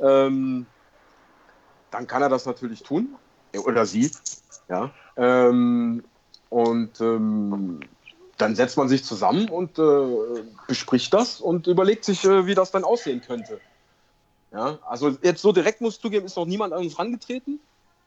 [0.01, 0.66] ähm,
[1.90, 3.16] dann kann er das natürlich tun.
[3.64, 4.11] Oder sie.
[4.68, 4.90] Ja.
[5.16, 6.05] Ähm,
[6.49, 7.81] und ähm,
[8.38, 12.70] dann setzt man sich zusammen und äh, bespricht das und überlegt sich, äh, wie das
[12.70, 13.61] dann aussehen könnte.
[14.53, 17.61] Ja, also jetzt so direkt muss ich zugeben, ist noch niemand an uns rangetreten.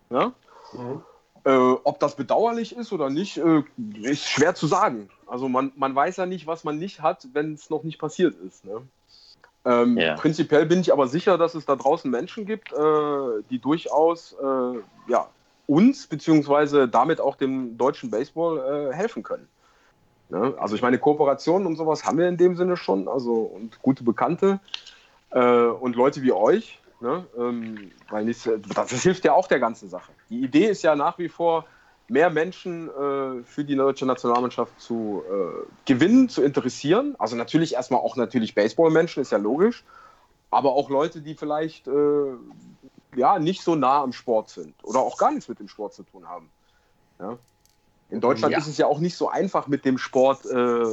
[0.10, 0.34] Ja?
[0.74, 1.02] Mhm.
[1.46, 3.64] Äh, ob das bedauerlich ist oder nicht, äh,
[4.02, 5.10] ist schwer zu sagen.
[5.28, 8.36] Also man, man weiß ja nicht, was man nicht hat, wenn es noch nicht passiert
[8.46, 8.66] ist.
[8.66, 8.82] Ne?
[9.66, 10.16] Ähm, ja.
[10.16, 15.12] Prinzipiell bin ich aber sicher, dass es da draußen Menschen gibt, äh, die durchaus äh,
[15.12, 15.28] ja,
[15.68, 19.48] uns beziehungsweise damit auch dem deutschen Baseball äh, helfen können.
[20.30, 20.54] Ne?
[20.58, 24.04] Also ich meine, Kooperationen und sowas haben wir in dem Sinne schon, also und gute
[24.04, 24.60] Bekannte.
[25.34, 29.60] Äh, und Leute wie euch, ne, ähm, weil nicht, das, das, hilft ja auch der
[29.60, 30.12] ganzen Sache.
[30.30, 31.66] Die Idee ist ja nach wie vor,
[32.08, 37.16] mehr Menschen äh, für die deutsche Nationalmannschaft zu äh, gewinnen, zu interessieren.
[37.18, 39.84] Also natürlich erstmal auch natürlich Baseballmenschen, ist ja logisch,
[40.52, 42.34] aber auch Leute, die vielleicht äh,
[43.16, 46.04] ja, nicht so nah am Sport sind oder auch gar nichts mit dem Sport zu
[46.04, 46.50] tun haben.
[47.20, 47.38] Ja?
[48.10, 48.60] In Deutschland ja.
[48.60, 50.84] ist es ja auch nicht so einfach, mit dem Sport äh,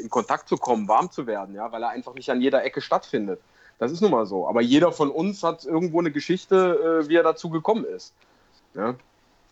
[0.00, 2.80] in Kontakt zu kommen, warm zu werden, ja, weil er einfach nicht an jeder Ecke
[2.80, 3.40] stattfindet.
[3.78, 4.48] Das ist nun mal so.
[4.48, 8.14] Aber jeder von uns hat irgendwo eine Geschichte, äh, wie er dazu gekommen ist.
[8.74, 8.94] Ja?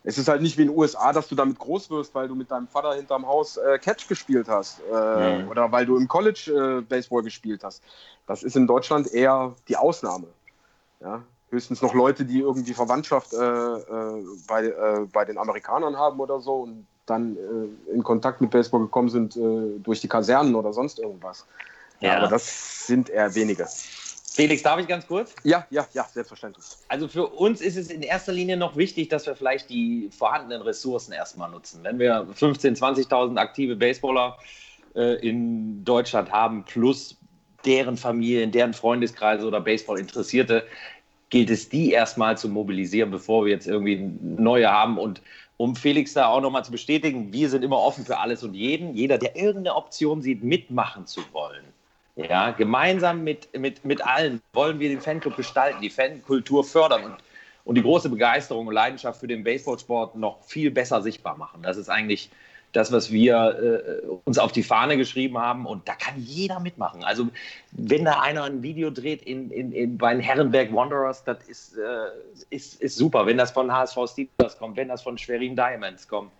[0.06, 2.34] Es ist halt nicht wie in den USA, dass du damit groß wirst, weil du
[2.34, 5.48] mit deinem Vater hinterm Haus äh, Catch gespielt hast äh, mhm.
[5.48, 7.82] oder weil du im College äh, Baseball gespielt hast.
[8.26, 10.26] Das ist in Deutschland eher die Ausnahme.
[11.00, 11.22] Ja?
[11.50, 16.62] Höchstens noch Leute, die irgendwie Verwandtschaft äh, äh, bei, bei den Amerikanern haben oder so
[16.62, 17.36] und dann
[17.92, 21.44] in Kontakt mit Baseball gekommen sind durch die Kasernen oder sonst irgendwas.
[22.00, 22.08] Ja.
[22.08, 22.16] ja.
[22.16, 23.66] aber das sind eher wenige.
[24.34, 25.32] Felix, darf ich ganz kurz?
[25.44, 26.64] Ja, ja, ja, selbstverständlich.
[26.88, 30.60] Also für uns ist es in erster Linie noch wichtig, dass wir vielleicht die vorhandenen
[30.62, 31.84] Ressourcen erstmal nutzen.
[31.84, 34.36] Wenn wir 15.000, 20.000 aktive Baseballer
[34.96, 37.16] äh, in Deutschland haben, plus
[37.64, 40.64] deren Familien, deren Freundeskreise oder Baseball-Interessierte,
[41.30, 44.98] gilt es, die erstmal zu mobilisieren, bevor wir jetzt irgendwie neue haben.
[44.98, 45.22] Und
[45.58, 48.96] um Felix da auch nochmal zu bestätigen, wir sind immer offen für alles und jeden.
[48.96, 51.64] Jeder, der irgendeine Option sieht, mitmachen zu wollen
[52.16, 57.16] ja, gemeinsam mit, mit, mit allen wollen wir den Fanclub gestalten, die Fankultur fördern und,
[57.64, 61.62] und die große Begeisterung und Leidenschaft für den Baseballsport noch viel besser sichtbar machen.
[61.62, 62.30] Das ist eigentlich
[62.74, 65.64] das, was wir äh, uns auf die Fahne geschrieben haben.
[65.64, 67.04] Und da kann jeder mitmachen.
[67.04, 67.28] Also,
[67.72, 71.76] wenn da einer ein Video dreht in, in, in, bei den Herrenberg Wanderers, das ist,
[71.76, 72.08] äh,
[72.50, 73.26] ist, ist super.
[73.26, 76.32] Wenn das von HSV Steelers kommt, wenn das von Schwerin Diamonds kommt,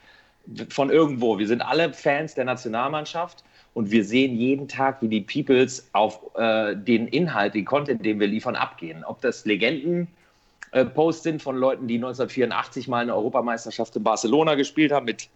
[0.69, 1.39] von irgendwo.
[1.39, 6.21] Wir sind alle Fans der Nationalmannschaft und wir sehen jeden Tag, wie die Peoples auf
[6.37, 9.05] äh, den Inhalt, den Content, den wir liefern, abgehen.
[9.05, 14.93] Ob das Legenden-Posts äh, sind von Leuten, die 1984 mal eine Europameisterschaft in Barcelona gespielt
[14.93, 15.29] haben mit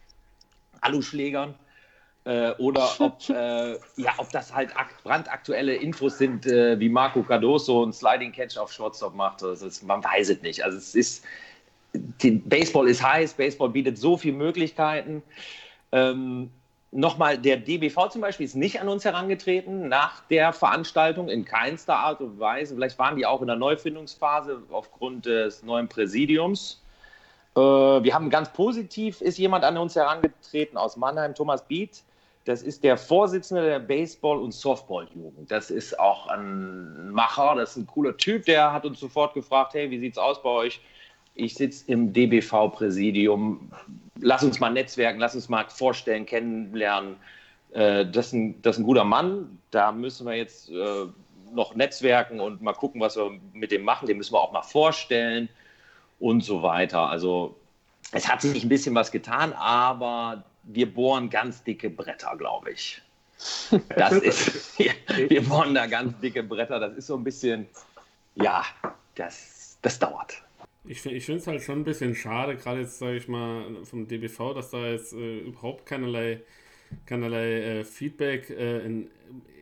[0.81, 1.55] Aluschlägern.
[2.25, 4.73] Äh, oder ob, äh, ja, ob das halt
[5.03, 9.43] brandaktuelle Infos sind, äh, wie Marco Cardoso ein Sliding Catch auf Shortstop macht.
[9.43, 10.65] Ist, man weiß es nicht.
[10.65, 11.25] Also es ist,
[12.23, 15.25] Baseball ist heiß, Baseball bietet so viele Möglichkeiten.
[15.91, 16.51] Ähm,
[16.91, 21.97] nochmal, der DBV zum Beispiel ist nicht an uns herangetreten nach der Veranstaltung in keinster
[21.97, 22.75] Art und Weise.
[22.75, 26.83] Vielleicht waren die auch in der Neufindungsphase aufgrund des neuen Präsidiums.
[27.57, 32.03] Äh, wir haben ganz positiv, ist jemand an uns herangetreten aus Mannheim, Thomas Biet.
[32.45, 35.51] Das ist der Vorsitzende der Baseball- und Softball-Jugend.
[35.51, 38.47] Das ist auch ein Macher, das ist ein cooler Typ.
[38.47, 40.81] Der hat uns sofort gefragt: Hey, wie sieht's aus bei euch?
[41.39, 43.71] Ich sitze im DBV-Präsidium.
[44.21, 47.15] Lass uns mal netzwerken, lass uns mal vorstellen, kennenlernen.
[47.71, 49.59] Äh, das, ist ein, das ist ein guter Mann.
[49.71, 51.07] Da müssen wir jetzt äh,
[51.53, 54.09] noch netzwerken und mal gucken, was wir mit dem machen.
[54.09, 55.49] Den müssen wir auch mal vorstellen
[56.19, 57.09] und so weiter.
[57.09, 57.57] Also
[58.11, 63.01] es hat sich ein bisschen was getan, aber wir bohren ganz dicke Bretter, glaube ich.
[63.97, 64.91] Das ist, wir,
[65.29, 66.81] wir bohren da ganz dicke Bretter.
[66.81, 67.69] Das ist so ein bisschen,
[68.35, 68.65] ja,
[69.15, 70.43] das, das dauert.
[70.89, 74.09] Ich, ich finde es halt schon ein bisschen schade, gerade jetzt, sage ich mal, vom
[74.09, 76.41] DBV, dass da jetzt äh, überhaupt keinerlei,
[77.05, 79.11] keinerlei äh, Feedback äh, in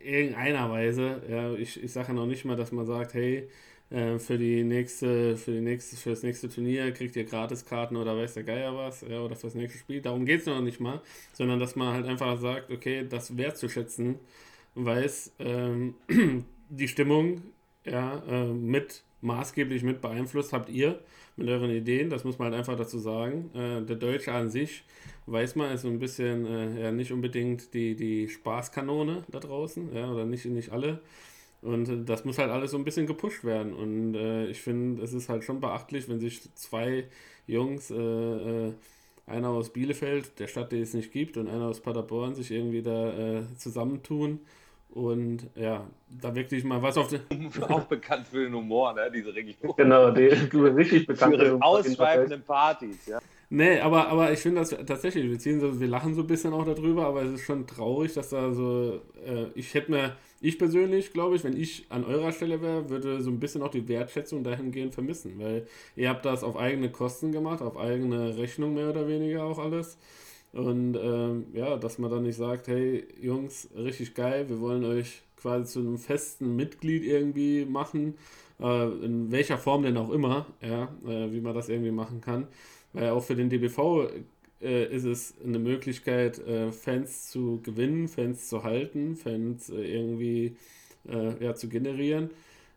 [0.05, 3.49] irgendeiner Weise, ja, ich, ich sage ja noch nicht mal, dass man sagt, hey,
[3.89, 8.15] äh, für die nächste, für die nächste, für das nächste Turnier kriegt ihr Gratiskarten oder
[8.15, 10.01] weiß der Geier was, ja, oder fürs nächste Spiel.
[10.01, 11.01] Darum geht es noch nicht mal,
[11.33, 14.15] sondern dass man halt einfach sagt, okay, das wertzuschätzen
[14.75, 15.95] weiß, ähm,
[16.69, 17.41] die Stimmung
[17.85, 20.99] ja, äh, mit maßgeblich mit beeinflusst habt ihr
[21.35, 23.51] mit euren Ideen, das muss man halt einfach dazu sagen.
[23.53, 24.83] Äh, der Deutsche an sich,
[25.27, 29.93] weiß man, ist so ein bisschen äh, ja nicht unbedingt die, die Spaßkanone da draußen,
[29.95, 30.99] ja, oder nicht, nicht alle.
[31.61, 33.73] Und äh, das muss halt alles so ein bisschen gepusht werden.
[33.73, 37.05] Und äh, ich finde, es ist halt schon beachtlich, wenn sich zwei
[37.45, 38.73] Jungs, äh, äh,
[39.27, 42.81] einer aus Bielefeld, der Stadt, die es nicht gibt, und einer aus Paderborn, sich irgendwie
[42.81, 44.39] da zusammentun.
[44.89, 47.21] Und ja, da wirklich mal was auf den.
[47.61, 49.73] Auch bekannt für den Humor, ne, diese Region.
[49.77, 53.19] Genau, die richtig bekannt für ihre ausschweifenden Partys, ja.
[53.49, 56.51] Nee, aber, aber ich finde das tatsächlich, wir ziehen so, wir lachen so ein bisschen
[56.51, 60.59] auch darüber, aber es ist schon traurig, dass da so, äh, ich hätte mir, ich
[60.59, 63.87] persönlich, glaube ich, wenn ich an eurer Stelle wäre, würde so ein bisschen auch die
[63.87, 65.65] Wertschätzung dahingehend vermissen, weil
[65.95, 69.97] ihr habt das auf eigene Kosten gemacht, auf eigene Rechnung mehr oder weniger auch alles.
[70.53, 75.21] Und ähm, ja, dass man dann nicht sagt, hey Jungs, richtig geil, wir wollen euch
[75.35, 78.15] quasi zu einem festen Mitglied irgendwie machen,
[78.59, 82.47] äh, in welcher Form denn auch immer, ja, äh, wie man das irgendwie machen kann.
[82.93, 84.09] Weil auch für den DBV
[84.61, 90.55] äh, ist es eine Möglichkeit, äh, Fans zu gewinnen, Fans zu halten, Fans äh, irgendwie
[91.07, 92.31] äh, ja, zu generieren.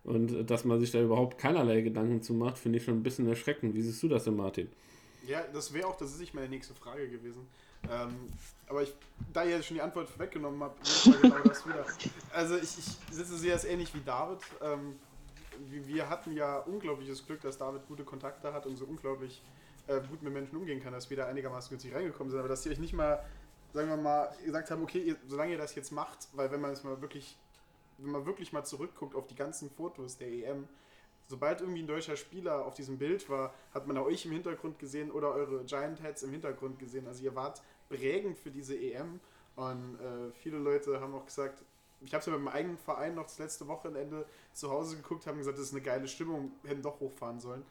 [0.04, 3.28] Und dass man sich da überhaupt keinerlei Gedanken zu macht, finde ich schon ein bisschen
[3.28, 3.74] erschreckend.
[3.74, 4.68] Wie siehst du das denn, Martin?
[5.30, 7.46] Ja, das wäre auch das ist nicht meine nächste Frage gewesen.
[7.88, 8.28] Ähm,
[8.66, 8.92] aber ich,
[9.32, 10.84] da ihr schon die Antwort weggenommen habt,
[11.22, 11.86] genau das wieder.
[12.32, 14.40] Also ich, ich sitze sehr ähnlich wie David.
[14.60, 14.98] Ähm,
[15.68, 19.40] wir hatten ja unglaubliches Glück, dass David gute Kontakte hat und so unglaublich
[19.86, 22.64] äh, gut mit Menschen umgehen kann, dass wir da einigermaßen günstig reingekommen sind, aber dass
[22.64, 23.24] sie euch nicht mal,
[23.72, 26.72] sagen wir mal, gesagt haben, okay, ihr, solange ihr das jetzt macht, weil wenn man
[26.72, 27.36] es mal wirklich,
[27.98, 30.68] wenn man wirklich mal zurückguckt auf die ganzen Fotos der EM,
[31.30, 35.12] sobald irgendwie ein deutscher Spieler auf diesem Bild war, hat man euch im Hintergrund gesehen
[35.12, 37.06] oder eure Giant Heads im Hintergrund gesehen.
[37.06, 39.20] Also ihr wart prägend für diese EM
[39.54, 41.62] und äh, viele Leute haben auch gesagt,
[42.00, 45.26] ich habe es ja mit meinem eigenen Verein noch das letzte Wochenende zu Hause geguckt,
[45.26, 47.64] haben gesagt, das ist eine geile Stimmung, hätten doch hochfahren sollen.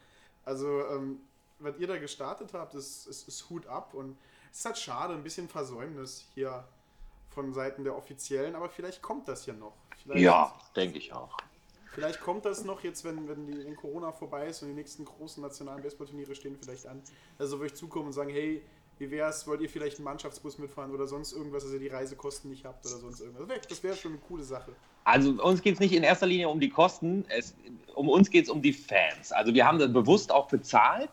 [0.46, 1.20] Also ähm,
[1.58, 4.16] was ihr da gestartet habt, ist, ist, ist Hut ab und
[4.50, 6.64] es ist halt schade, ein bisschen Versäumnis hier
[7.28, 9.74] von Seiten der Offiziellen, aber vielleicht kommt das ja noch.
[10.02, 11.36] Vielleicht, ja, denke ich auch.
[11.92, 15.04] Vielleicht kommt das noch jetzt, wenn, wenn, die, wenn Corona vorbei ist und die nächsten
[15.04, 17.02] großen nationalen Baseballturniere stehen vielleicht an.
[17.38, 18.62] Also würde ich zukommen und sagen, hey,
[18.98, 22.50] wie wär's, wollt ihr vielleicht einen Mannschaftsbus mitfahren oder sonst irgendwas, dass ihr die Reisekosten
[22.50, 23.48] nicht habt oder sonst irgendwas.
[23.68, 24.72] Das wäre schon eine coole Sache.
[25.04, 27.54] Also uns geht es nicht in erster Linie um die Kosten, es,
[27.94, 29.32] um uns geht es um die Fans.
[29.32, 31.10] Also wir haben das bewusst auch bezahlt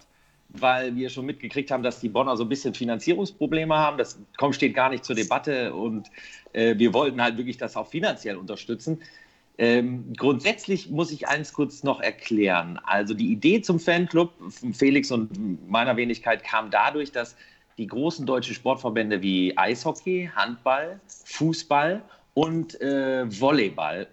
[0.49, 3.97] weil wir schon mitgekriegt haben, dass die Bonner so ein bisschen Finanzierungsprobleme haben.
[3.97, 6.09] Das kommt, steht gar nicht zur Debatte und
[6.53, 9.01] äh, wir wollten halt wirklich das auch finanziell unterstützen.
[9.57, 12.79] Ähm, grundsätzlich muss ich eins kurz noch erklären.
[12.83, 17.35] Also die Idee zum Fanclub von Felix und meiner Wenigkeit kam dadurch, dass
[17.77, 22.01] die großen deutschen Sportverbände wie Eishockey, Handball, Fußball
[22.33, 24.07] und äh, Volleyball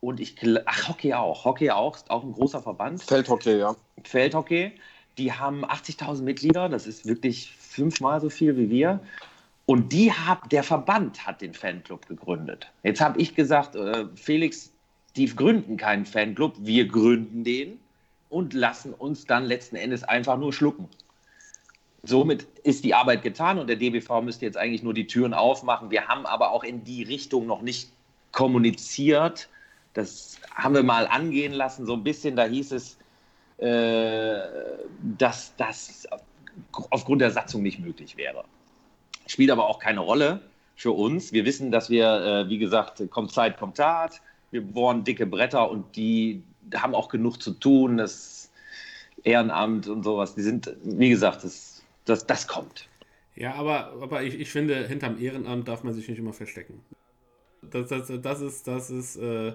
[0.00, 0.36] und ich
[0.66, 3.02] ach Hockey auch, Hockey auch, ist auch ein großer Verband.
[3.02, 3.76] Feldhockey, ja.
[4.04, 4.72] Feldhockey
[5.20, 9.00] die haben 80.000 Mitglieder, das ist wirklich fünfmal so viel wie wir.
[9.66, 12.68] Und die hat, der Verband hat den Fanclub gegründet.
[12.82, 14.72] Jetzt habe ich gesagt, äh, Felix,
[15.16, 17.78] die gründen keinen Fanclub, wir gründen den
[18.28, 20.88] und lassen uns dann letzten Endes einfach nur schlucken.
[22.02, 25.90] Somit ist die Arbeit getan und der DBV müsste jetzt eigentlich nur die Türen aufmachen.
[25.90, 27.90] Wir haben aber auch in die Richtung noch nicht
[28.32, 29.48] kommuniziert.
[29.92, 32.36] Das haben wir mal angehen lassen, so ein bisschen.
[32.36, 32.96] Da hieß es,
[33.58, 34.40] äh,
[35.18, 36.08] dass das
[36.90, 38.44] aufgrund der Satzung nicht möglich wäre.
[39.26, 40.40] Spielt aber auch keine Rolle.
[40.76, 41.30] für uns.
[41.34, 44.22] Wir wissen, dass wir, äh, wie gesagt, kommt Zeit, kommt Tat.
[44.50, 46.42] Wir bohren dicke Bretter und die
[46.74, 47.96] haben auch genug zu tun.
[47.96, 48.50] Das
[49.22, 52.88] Ehrenamt und sowas, die sind, wie gesagt, das, das, das kommt.
[53.36, 56.80] Ja, aber, aber ich, ich finde, hinterm Ehrenamt darf man sich nicht immer verstecken.
[57.62, 59.52] Das, das, das ist, das ist äh,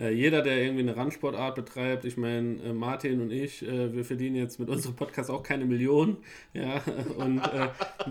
[0.00, 4.04] äh, jeder, der irgendwie eine Randsportart betreibt, ich meine, äh, Martin und ich, äh, wir
[4.04, 6.18] verdienen jetzt mit unserem Podcast auch keine Millionen.
[6.54, 6.82] Ja,
[7.18, 7.68] und äh,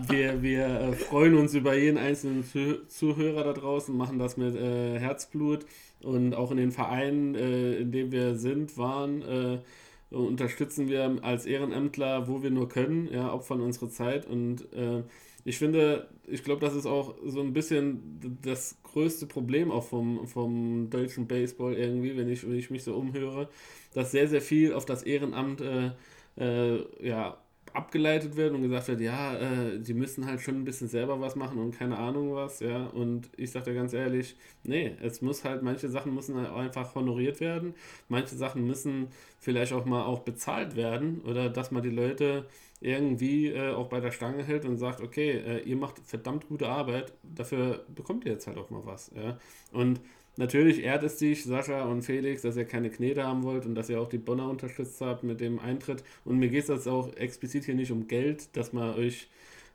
[0.08, 4.54] wir, wir äh, freuen uns über jeden einzelnen Zuh Zuhörer da draußen, machen das mit
[4.54, 5.66] Herzblut
[6.02, 9.62] und auch in den Vereinen, in denen wir sind, waren
[10.10, 14.26] unterstützen wir als Ehrenämtler, wo wir nur können, ja, opfern unsere Zeit.
[14.26, 15.04] Und äh,
[15.44, 20.26] ich finde, ich glaube, das ist auch so ein bisschen das größte Problem auch vom,
[20.26, 23.48] vom deutschen Baseball irgendwie, wenn ich, wenn ich mich so umhöre,
[23.94, 25.92] dass sehr, sehr viel auf das Ehrenamt äh,
[26.36, 27.39] äh, ja,
[27.74, 31.36] abgeleitet wird und gesagt wird, ja, äh, die müssen halt schon ein bisschen selber was
[31.36, 32.86] machen und keine Ahnung was, ja.
[32.86, 36.94] Und ich sage dir ganz ehrlich, nee, es muss halt, manche Sachen müssen halt einfach
[36.94, 37.74] honoriert werden,
[38.08, 39.08] manche Sachen müssen
[39.38, 42.46] vielleicht auch mal auch bezahlt werden oder dass man die Leute
[42.80, 46.68] irgendwie äh, auch bei der Stange hält und sagt, okay, äh, ihr macht verdammt gute
[46.68, 49.38] Arbeit, dafür bekommt ihr jetzt halt auch mal was, ja.
[49.72, 50.00] Und
[50.40, 53.90] Natürlich ehrt es dich, Sascha und Felix, dass ihr keine Knete haben wollt und dass
[53.90, 56.02] ihr auch die Bonner unterstützt habt mit dem Eintritt.
[56.24, 59.28] Und mir geht es jetzt auch explizit hier nicht um Geld, dass man euch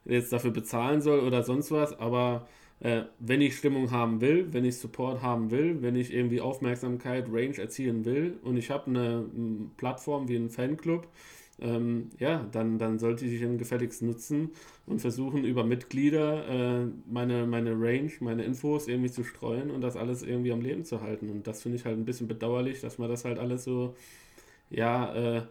[0.05, 2.47] jetzt dafür bezahlen soll oder sonst was, aber
[2.79, 7.27] äh, wenn ich Stimmung haben will, wenn ich Support haben will, wenn ich irgendwie Aufmerksamkeit,
[7.31, 11.07] Range erzielen will und ich habe eine, eine Plattform wie einen Fanclub,
[11.59, 14.51] ähm, ja, dann, dann sollte ich ihn gefälligst nutzen
[14.85, 19.95] und versuchen, über Mitglieder äh, meine, meine Range, meine Infos irgendwie zu streuen und das
[19.95, 21.29] alles irgendwie am Leben zu halten.
[21.29, 23.95] Und das finde ich halt ein bisschen bedauerlich, dass man das halt alles so,
[24.69, 25.41] ja, äh,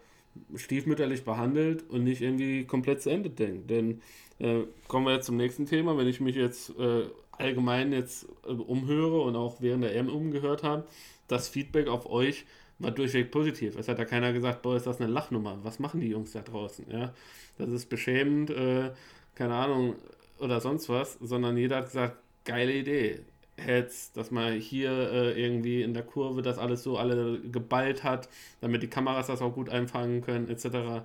[0.57, 3.71] stiefmütterlich behandelt und nicht irgendwie komplett zu Ende denkt.
[3.71, 4.03] Denn
[4.41, 5.97] äh, kommen wir jetzt zum nächsten Thema.
[5.97, 10.63] Wenn ich mich jetzt äh, allgemein jetzt äh, umhöre und auch während der M umgehört
[10.63, 10.87] habe,
[11.29, 12.45] das Feedback auf euch
[12.79, 13.77] war durchweg positiv.
[13.77, 15.59] Es hat ja keiner gesagt, boah, ist das eine Lachnummer.
[15.63, 16.87] Was machen die Jungs da draußen?
[16.91, 17.13] Ja,
[17.59, 18.91] das ist beschämend, äh,
[19.35, 19.97] keine Ahnung,
[20.39, 23.21] oder sonst was, sondern jeder hat gesagt, geile Idee.
[23.57, 28.29] Heads, dass man hier äh, irgendwie in der Kurve das alles so alle geballt hat,
[28.61, 31.05] damit die Kameras das auch gut einfangen können, etc.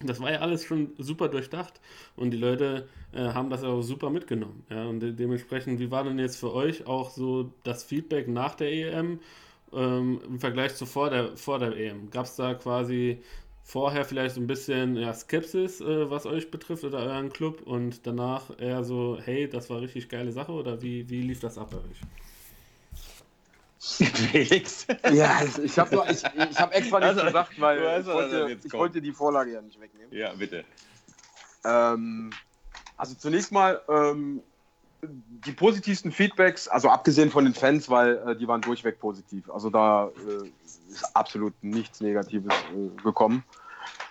[0.00, 1.80] Das war ja alles schon super durchdacht
[2.16, 4.64] und die Leute äh, haben das auch super mitgenommen.
[4.70, 8.54] Ja, und de dementsprechend, wie war denn jetzt für euch auch so das Feedback nach
[8.54, 9.20] der EM
[9.74, 12.10] ähm, im Vergleich zu vor der, vor der EM?
[12.10, 13.22] Gab es da quasi
[13.62, 18.06] vorher vielleicht so ein bisschen ja, Skepsis, äh, was euch betrifft oder euren Club und
[18.06, 21.70] danach eher so, hey, das war richtig geile Sache oder wie, wie lief das ab
[21.70, 22.00] bei euch?
[23.84, 24.86] Felix.
[25.12, 29.02] ja, ich habe ich, ich hab extra nichts also, gesagt, weil ich wollte, ich wollte,
[29.02, 30.10] die Vorlage ja nicht wegnehmen.
[30.10, 30.64] Ja, bitte.
[31.64, 32.30] Ähm,
[32.96, 34.42] also zunächst mal, ähm,
[35.08, 39.50] die positivsten Feedbacks, also abgesehen von den Fans, weil äh, die waren durchweg positiv.
[39.50, 40.48] Also da äh,
[40.90, 43.44] ist absolut nichts Negatives äh, gekommen.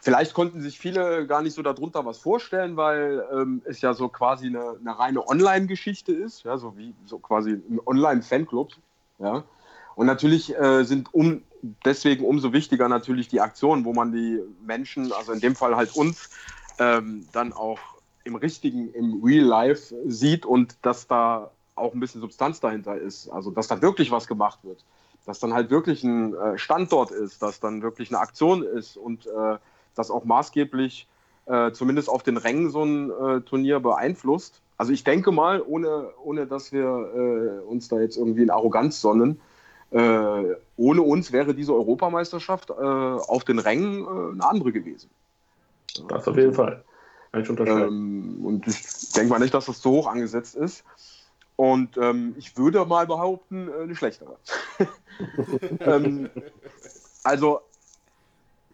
[0.01, 4.09] Vielleicht konnten sich viele gar nicht so darunter was vorstellen, weil ähm, es ja so
[4.09, 8.73] quasi eine, eine reine Online-Geschichte ist, ja, so wie so quasi ein Online-Fanclub.
[9.19, 9.43] Ja.
[9.95, 11.43] Und natürlich äh, sind um,
[11.85, 15.95] deswegen umso wichtiger natürlich die Aktionen, wo man die Menschen, also in dem Fall halt
[15.95, 16.29] uns,
[16.79, 17.79] ähm, dann auch
[18.23, 23.29] im richtigen, im Real Life sieht und dass da auch ein bisschen Substanz dahinter ist.
[23.29, 24.83] Also, dass da wirklich was gemacht wird.
[25.25, 29.25] Dass dann halt wirklich ein äh, Standort ist, dass dann wirklich eine Aktion ist und
[29.25, 29.57] äh,
[29.95, 31.07] das auch maßgeblich
[31.45, 34.61] äh, zumindest auf den Rängen so ein äh, Turnier beeinflusst.
[34.77, 39.01] Also ich denke mal, ohne, ohne dass wir äh, uns da jetzt irgendwie in Arroganz
[39.01, 39.39] sonnen,
[39.91, 45.09] äh, ohne uns wäre diese Europameisterschaft auf den Rängen eine andere gewesen.
[46.07, 46.83] Das auf jeden Fall.
[47.33, 47.87] Kann ich unterscheiden.
[47.87, 50.83] Ähm, und ich denke mal nicht, dass das zu hoch angesetzt ist.
[51.55, 54.37] Und ähm, ich würde mal behaupten, äh, eine schlechtere.
[55.79, 56.29] ähm,
[57.23, 57.61] also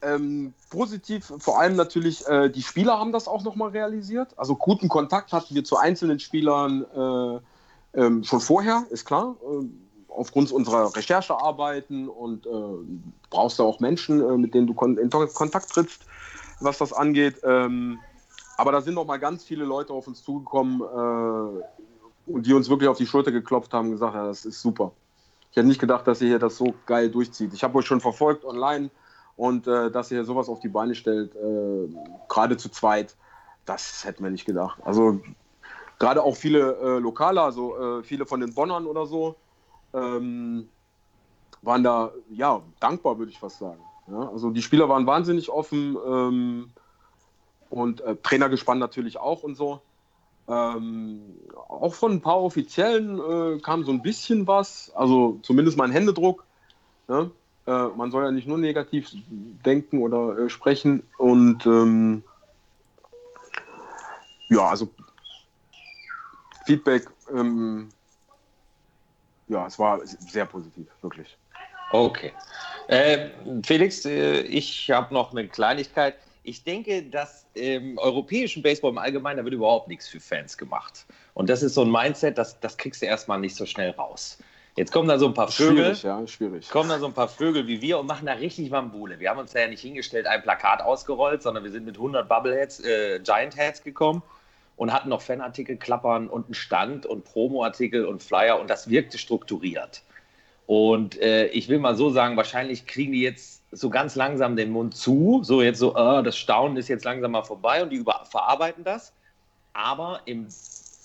[0.01, 4.37] ähm, positiv, vor allem natürlich, äh, die Spieler haben das auch nochmal realisiert.
[4.37, 9.37] Also guten Kontakt hatten wir zu einzelnen Spielern äh, ähm, schon vorher, ist klar.
[9.41, 9.65] Äh,
[10.09, 12.49] aufgrund unserer Recherchearbeiten und äh,
[13.29, 16.01] brauchst du auch Menschen, äh, mit denen du kon in Kontakt trittst,
[16.59, 17.39] was das angeht.
[17.43, 17.99] Ähm,
[18.59, 22.69] aber da sind noch mal ganz viele Leute auf uns zugekommen äh, und die uns
[22.69, 24.91] wirklich auf die Schulter geklopft haben und gesagt, ja, das ist super.
[25.49, 27.53] Ich hätte nicht gedacht, dass ihr hier das so geil durchzieht.
[27.53, 28.89] Ich habe euch schon verfolgt online
[29.37, 31.87] und äh, dass ihr hier sowas auf die Beine stellt, äh,
[32.27, 33.15] gerade zu zweit,
[33.65, 34.81] das hätten wir nicht gedacht.
[34.83, 35.21] Also
[35.97, 39.37] gerade auch viele äh, Lokale, also äh, viele von den Bonnern oder so,
[39.93, 40.67] ähm,
[41.61, 43.79] waren da ja dankbar, würde ich fast sagen.
[44.07, 45.95] Ja, also die Spieler waren wahnsinnig offen.
[46.05, 46.71] Ähm,
[47.69, 49.81] und äh, Trainergespann natürlich auch und so.
[50.47, 51.21] Ähm,
[51.67, 55.91] auch von ein paar Offiziellen äh, kam so ein bisschen was, also zumindest mal ein
[55.91, 56.45] Händedruck.
[57.07, 57.29] Ne?
[57.67, 61.03] Äh, man soll ja nicht nur negativ denken oder äh, sprechen.
[61.19, 62.23] Und ähm,
[64.49, 64.89] ja, also
[66.65, 67.89] Feedback, ähm,
[69.47, 71.37] ja, es war sehr positiv, wirklich.
[71.91, 72.33] Okay.
[72.87, 73.29] Äh,
[73.63, 76.15] Felix, äh, ich habe noch eine Kleinigkeit.
[76.49, 81.05] Ich denke, dass im europäischen Baseball im Allgemeinen, da wird überhaupt nichts für Fans gemacht.
[81.35, 84.39] Und das ist so ein Mindset, das, das kriegst du erstmal nicht so schnell raus.
[84.75, 85.93] Jetzt kommen da so ein paar Vögel.
[85.95, 86.69] Schwierig, ja, schwierig.
[86.71, 89.19] Kommen da so ein paar Vögel wie wir und machen da richtig Bambule.
[89.19, 92.27] Wir haben uns da ja nicht hingestellt, ein Plakat ausgerollt, sondern wir sind mit 100
[92.27, 94.23] Bubbleheads, äh, Giant Heads gekommen
[94.75, 99.19] und hatten noch Fanartikel klappern und einen Stand und Promoartikel und Flyer und das wirkte
[99.19, 100.01] strukturiert.
[100.65, 104.71] Und äh, ich will mal so sagen, wahrscheinlich kriegen die jetzt so ganz langsam den
[104.71, 107.97] Mund zu, so jetzt so, äh, das Staunen ist jetzt langsam mal vorbei und die
[107.97, 109.13] über verarbeiten das.
[109.73, 110.47] Aber im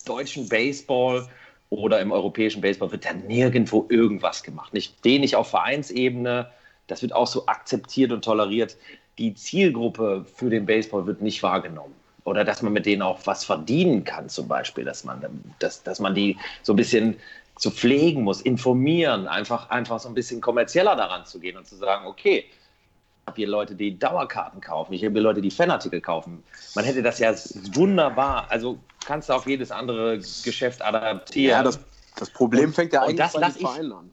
[0.07, 1.29] deutschen Baseball
[1.71, 4.73] oder im europäischen Baseball wird da nirgendwo irgendwas gemacht.
[4.73, 6.51] Nicht, den nicht auf Vereinsebene,
[6.87, 8.77] das wird auch so akzeptiert und toleriert.
[9.19, 11.95] Die Zielgruppe für den Baseball wird nicht wahrgenommen.
[12.25, 15.23] Oder dass man mit denen auch was verdienen kann, zum Beispiel, dass man,
[15.59, 17.17] dass, dass man die so ein bisschen
[17.57, 21.77] zu pflegen muss, informieren, einfach, einfach so ein bisschen kommerzieller daran zu gehen und zu
[21.77, 26.01] sagen, okay, ich habe hier Leute, die Dauerkarten kaufen, ich habe hier Leute, die Fanartikel
[26.01, 26.43] kaufen.
[26.75, 27.33] Man hätte das ja
[27.75, 31.51] wunderbar, also kannst du auf jedes andere Geschäft adaptieren.
[31.51, 31.79] Ja, das,
[32.17, 34.11] das Problem fängt ja eigentlich bei den Vereinen an.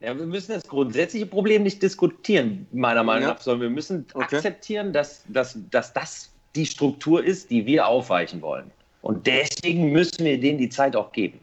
[0.00, 3.34] Ja, wir müssen das grundsätzliche Problem nicht diskutieren, meiner Meinung Ja.
[3.34, 4.36] nach, sondern wir müssen Okay.
[4.36, 8.70] akzeptieren, dass, dass, dass das die Struktur ist, die wir aufweichen wollen.
[9.02, 11.40] Und deswegen müssen wir denen die Zeit auch geben.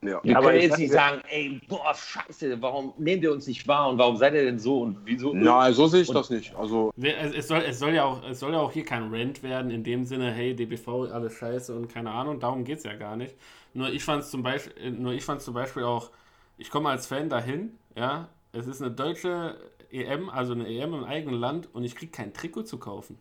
[0.00, 0.20] Ja.
[0.22, 3.98] Wir Aber jetzt nicht sagen, ey, boah, scheiße, warum nehmt ihr uns nicht wahr und
[3.98, 5.32] warum seid ihr denn so und wieso?
[5.34, 6.54] Na, so sehe ich Und- das nicht.
[6.54, 9.42] Also, Es, es, soll, es, soll ja auch, es soll ja auch hier kein Rant
[9.42, 12.94] werden, in dem Sinne, hey, DBV, alles scheiße und keine Ahnung, darum geht es ja
[12.94, 13.34] gar nicht.
[13.74, 16.10] Nur ich fand zum Beispiel, nur ich fand zum Beispiel auch,
[16.58, 19.56] ich komme als Fan dahin, ja, es ist eine deutsche
[19.90, 23.18] EM, also eine EM im eigenen Land und ich kriege kein Trikot zu kaufen.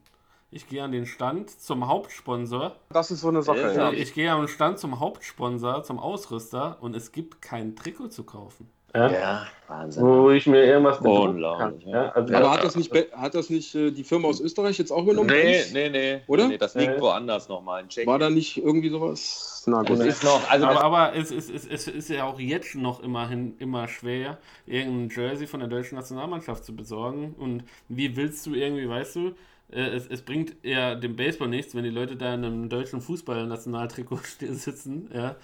[0.50, 2.76] Ich gehe an den Stand zum Hauptsponsor.
[2.90, 3.60] das ist so eine Sache.
[3.60, 3.92] Ja, Ja.
[3.92, 8.70] Ich gehe am Stand zum Hauptsponsor, zum Ausrüster und es gibt kein Trikot zu kaufen.
[8.96, 9.12] Ja?
[9.12, 10.04] Ja, Wahnsinn.
[10.04, 11.74] Wo ich mir irgendwas bedrucken kann.
[11.74, 12.10] Unglaublich, ja.
[12.14, 15.06] Also, Aber hat das, nicht, hat das nicht äh, die Firma aus Österreich jetzt auch
[15.06, 15.28] genommen?
[15.30, 16.22] Nee, nee, nee.
[16.28, 16.48] Oder?
[16.48, 17.02] Nee, das liegt Nee.
[17.02, 18.10] woanders nochmal in Tschechien.
[18.10, 19.64] War da nicht irgendwie sowas?
[19.68, 20.00] Na gut.
[20.00, 23.56] ist noch, also Aber, aber es, ist, es, es ist ja auch jetzt noch immerhin
[23.60, 27.36] immer schwer, irgendein Jersey von der deutschen Nationalmannschaft zu besorgen.
[27.38, 29.34] Und wie willst du irgendwie, weißt du,
[29.70, 34.20] es, es bringt ja dem Baseball nichts, wenn die Leute da in einem deutschen Fußball-Nationaltrikot
[34.40, 35.36] sitzen ja,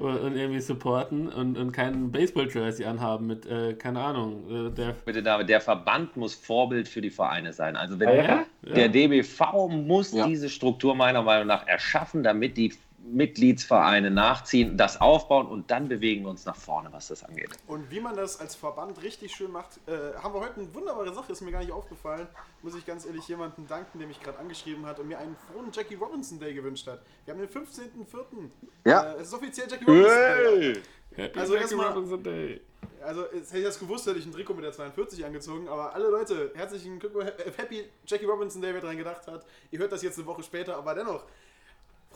[0.00, 4.96] und, und irgendwie supporten und, und kein Baseball-Jersey anhaben mit, äh, keine Ahnung, äh, der
[5.04, 7.76] bitte David, der Verband muss Vorbild für die Vereine sein.
[7.76, 8.46] Also wenn Ah, ja?
[8.62, 10.26] der DBV muss Ja.
[10.26, 12.72] diese Struktur meiner Meinung nach erschaffen, damit die
[13.04, 17.48] Mitgliedsvereine nachziehen, das aufbauen und dann bewegen wir uns nach vorne, was das angeht.
[17.66, 21.12] Und wie man das als Verband richtig schön macht, äh, haben wir heute eine wunderbare
[21.14, 22.26] Sache, ist mir gar nicht aufgefallen.
[22.62, 25.70] Muss ich ganz ehrlich jemanden danken, der mich gerade angeschrieben hat und mir einen frohen
[25.72, 27.00] Jackie Robinson Day gewünscht hat.
[27.24, 28.50] Wir haben den 15.04.
[28.84, 29.12] Ja.
[29.12, 30.82] Äh, es ist offiziell Jackie Robinson Day.
[31.14, 32.60] Happy Also Jackie erstmal- Robinson Day.
[33.04, 35.68] Also, jetzt hätte ich das gewusst, hätte ich ein Trikot mit der 42 angezogen.
[35.68, 37.28] Aber alle Leute, herzlichen Glückwunsch.
[37.28, 39.46] äh, Happy Jackie Robinson Day, wer dran gedacht hat.
[39.70, 41.24] Ihr hört das jetzt eine Woche später, aber dennoch.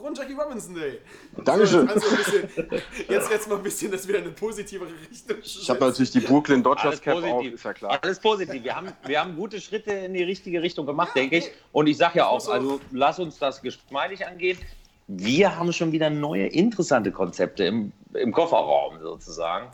[0.03, 0.99] Frohen Jackie Robinson Day.
[1.45, 1.87] Dankeschön.
[1.87, 5.71] So, also ein bisschen, jetzt, jetzt mal ein bisschen, dass wieder eine positivere Richtung Ich
[5.71, 7.55] habe natürlich die Brooklyn Dodgers Alles Cap auf, positiv.
[7.55, 7.99] ist ja klar.
[8.03, 8.65] Alles positiv.
[8.65, 11.51] Wir haben, wir haben gute Schritte in die richtige Richtung gemacht, denke ich.
[11.71, 14.59] Und ich sage ja auch- also lass uns das geschmeidig angehen.
[15.07, 19.69] Wir haben schon wieder neue, interessante Konzepte im, im Kofferraum sozusagen.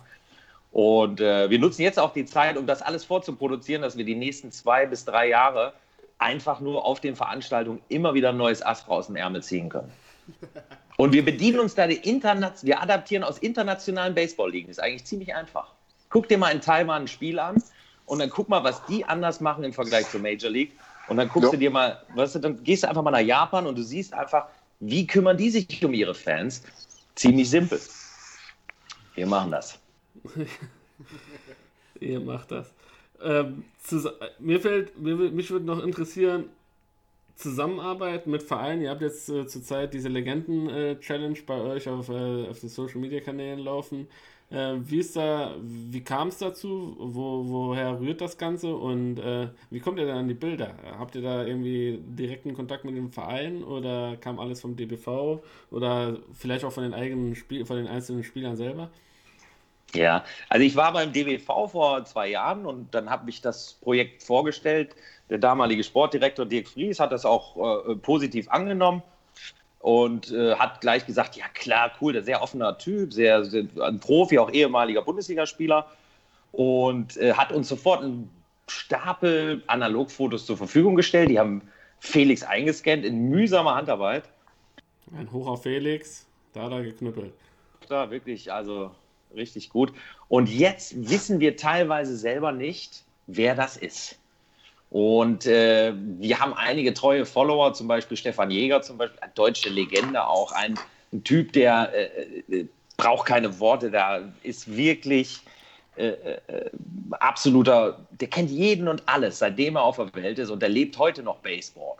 [0.72, 4.14] Und äh, wir nutzen jetzt auch die Zeit, um das alles vorzuproduzieren, dass wir die
[4.14, 5.72] nächsten zwei bis drei Jahre
[6.18, 9.90] einfach nur auf den Veranstaltungen immer wieder ein neues Ast aus dem Ärmel ziehen können.
[10.96, 14.68] Und wir bedienen uns da die Internat wir adaptieren aus internationalen Baseball-Ligen.
[14.68, 15.72] Ist eigentlich ziemlich einfach.
[16.10, 17.62] Guck dir mal in Taiwan ein Spiel an
[18.06, 20.72] und dann guck mal, was die anders machen im Vergleich zur Major League.
[21.08, 21.50] Und dann guckst Ja.
[21.52, 24.12] du dir mal, weißt du, dann gehst du einfach mal nach Japan und du siehst
[24.12, 24.46] einfach,
[24.80, 26.62] wie kümmern die sich um ihre Fans?
[27.14, 27.80] Ziemlich simpel.
[29.14, 29.78] Wir machen das.
[32.00, 32.70] Ihr macht das.
[33.22, 34.08] Ähm, zus-
[34.38, 36.44] mir fällt, mir, mich würde noch interessieren,
[37.38, 38.82] Zusammenarbeit mit Vereinen.
[38.82, 43.20] Ihr habt jetzt äh, zurzeit diese Legenden-Challenge bei euch auf, äh, auf den Social Media
[43.20, 44.08] Kanälen laufen.
[44.50, 46.96] Äh, wie ist da, wie kam es dazu?
[46.98, 50.74] Wo, woher rührt das Ganze und äh, wie kommt ihr dann an die Bilder?
[50.98, 56.18] Habt ihr da irgendwie direkten Kontakt mit dem Verein oder kam alles vom DBV oder
[56.32, 58.90] vielleicht auch von den eigenen Spiel, von den einzelnen Spielern selber?
[59.94, 64.22] Ja, also ich war beim DWV vor zwei Jahren und dann habe ich das Projekt
[64.22, 64.94] vorgestellt.
[65.30, 69.02] Der damalige Sportdirektor Dirk Fries hat das auch äh, positiv angenommen.
[69.80, 74.38] und äh, hat gleich gesagt, ja klar, cool, sehr offener Typ, sehr, sehr ein Profi,
[74.38, 75.86] auch ehemaliger Bundesligaspieler
[76.52, 78.30] und äh, hat uns sofort einen
[78.66, 81.30] Stapel Analogfotos zur Verfügung gestellt.
[81.30, 81.62] Die haben
[82.00, 84.24] Felix eingescannt in mühsamer Handarbeit.
[85.16, 87.32] Ein Hoch auf Felix, da hat er geknüppelt.
[87.88, 88.90] Da wirklich, also
[89.34, 89.92] richtig gut.
[90.28, 94.18] Und jetzt wissen wir teilweise selber nicht, wer das ist.
[94.90, 99.68] Und äh, wir haben einige treue Follower, zum Beispiel Stefan Jäger, zum Beispiel, eine deutsche
[99.68, 100.78] Legende, auch ein,
[101.12, 102.66] ein Typ, der äh, äh,
[102.96, 105.40] braucht keine Worte, da ist wirklich
[105.96, 106.70] äh, äh,
[107.10, 110.96] absoluter, der kennt jeden und alles, seitdem er auf der Welt ist und der lebt
[110.96, 111.96] heute noch Baseball.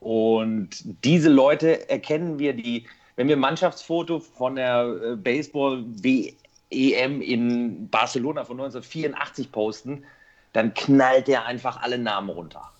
[0.00, 0.68] Und
[1.04, 5.16] diese Leute erkennen wir, die, wenn wir ein Mannschaftsfoto von der äh,
[6.70, 10.04] Baseball-WEM in Barcelona von 1984 posten,
[10.52, 12.70] dann knallt der einfach alle Namen runter.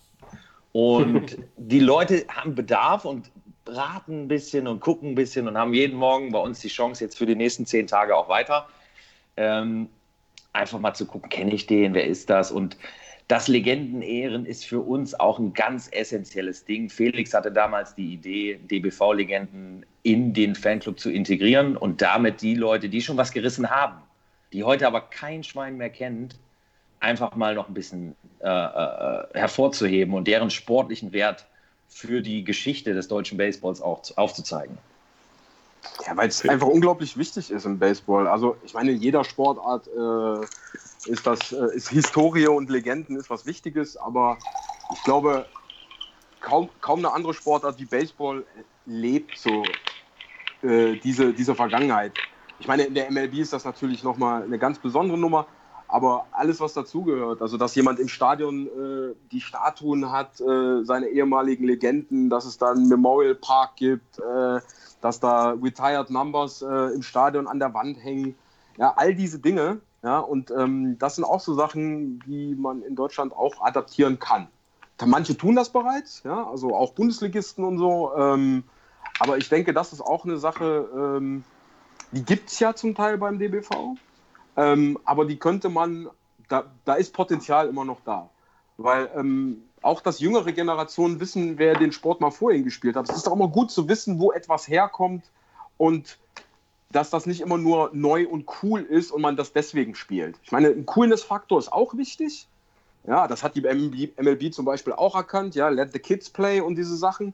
[0.71, 3.31] Und die Leute haben Bedarf und
[3.65, 7.03] raten ein bisschen und gucken ein bisschen und haben jeden Morgen bei uns die Chance,
[7.03, 8.67] jetzt für die nächsten zehn Tage auch weiter,
[9.37, 9.89] ähm,
[10.53, 12.51] einfach mal zu gucken, kenne ich den, wer ist das?
[12.51, 12.77] Und
[13.27, 16.89] das Legendenehren ist für uns auch ein ganz essentielles Ding.
[16.89, 22.89] Felix hatte damals die Idee, DBV-Legenden in den Fanclub zu integrieren und damit die Leute,
[22.89, 24.01] die schon was gerissen haben,
[24.53, 26.35] die heute aber kein Schwein mehr kennt,
[26.99, 31.45] einfach mal noch ein bisschen äh, äh, hervorzuheben und deren sportlichen Wert
[31.87, 34.77] für die Geschichte des deutschen Baseballs auch aufzuzeigen.
[36.05, 38.27] Ja, weil es einfach unglaublich wichtig ist im Baseball.
[38.27, 43.29] Also ich meine, in jeder Sportart äh, ist das äh, ist Historie und Legenden ist
[43.29, 44.37] was Wichtiges, aber
[44.93, 45.45] ich glaube,
[46.41, 48.45] kaum, kaum eine andere Sportart wie Baseball
[48.85, 49.63] lebt so
[50.61, 52.13] äh, diese, diese Vergangenheit.
[52.59, 55.47] Ich meine, in der MLB ist das natürlich nochmal eine ganz besondere Nummer,
[55.87, 61.07] aber alles, was dazugehört, also dass jemand im Stadion äh, die Statuen hat, äh, seine
[61.07, 64.59] ehemaligen Legenden, dass es da einen Memorial Park gibt, äh,
[65.01, 68.35] dass da Retired Numbers äh, im Stadion an der Wand hängen.
[68.77, 69.81] Ja, all diese Dinge.
[70.03, 74.47] Ja, und ähm, das sind auch so Sachen, die man in Deutschland auch adaptieren kann.
[75.05, 78.11] Manche tun das bereits, ja, also auch Bundesligisten und so.
[78.15, 78.63] Ähm,
[79.19, 81.43] aber ich denke, das ist auch eine Sache, ähm,
[82.11, 83.95] die gibt es ja zum Teil beim DBV.
[84.57, 86.09] Ähm, aber die könnte man,
[86.47, 88.29] da, da ist Potenzial immer noch da.
[88.77, 93.09] Weil ähm, auch dass jüngere Generationen wissen, wer den Sport mal vorhin gespielt hat.
[93.09, 95.23] Es ist auch immer gut zu wissen, wo etwas herkommt
[95.77, 96.17] und
[96.91, 100.37] dass das nicht immer nur neu und cool ist und man das deswegen spielt.
[100.43, 102.47] Ich meine, ein Coolness-Faktor ist auch wichtig.
[103.05, 105.55] Ja, das hat die MLB, MLB, zum Beispiel auch erkannt.
[105.55, 107.33] Ja, let the kids play und diese Sachen.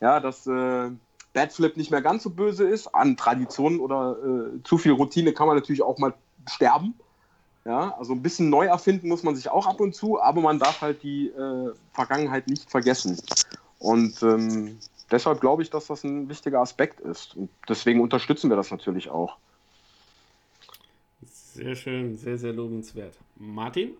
[0.00, 0.90] Ja, dass äh,
[1.34, 2.86] Batflip nicht mehr ganz so böse ist.
[2.94, 6.14] An Traditionen oder äh, zu viel Routine kann man natürlich auch mal
[6.48, 6.94] sterben.
[7.66, 10.58] Ja, also ein bisschen neu erfinden muss man sich auch ab und zu, aber man
[10.58, 13.18] darf halt die äh, Vergangenheit nicht vergessen.
[13.78, 14.78] Und ähm,
[15.10, 17.36] deshalb glaube ich, dass das ein wichtiger Aspekt ist.
[17.36, 19.38] Und deswegen unterstützen wir das natürlich auch.
[21.22, 23.14] Sehr schön, sehr, sehr lobenswert.
[23.36, 23.94] Martin?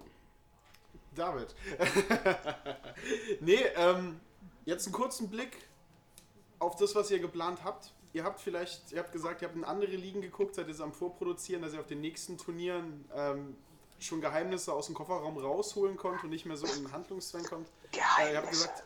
[1.14, 1.55] David.
[3.41, 4.16] nee, ähm,
[4.66, 5.57] jetzt einen kurzen Blick
[6.59, 9.64] auf das, was ihr geplant habt ihr habt vielleicht, ihr habt gesagt, ihr habt in
[9.64, 13.57] andere Ligen geguckt, seid jetzt am Vorproduzieren, dass ihr auf den nächsten Turnieren ähm,
[13.98, 17.68] schon Geheimnisse aus dem Kofferraum rausholen konnt und nicht mehr so in Handlungszwang kommt.
[17.92, 18.82] Äh, ihr habt gesagt,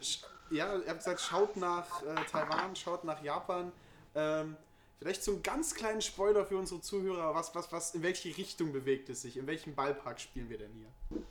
[0.51, 3.71] ja, ihr habt gesagt, schaut nach äh, Taiwan, schaut nach Japan.
[4.15, 4.57] Ähm,
[4.99, 8.73] vielleicht so einen ganz kleinen Spoiler für unsere Zuhörer, was, was, was, in welche Richtung
[8.73, 9.37] bewegt es sich?
[9.37, 11.23] In welchem Ballpark spielen wir denn hier?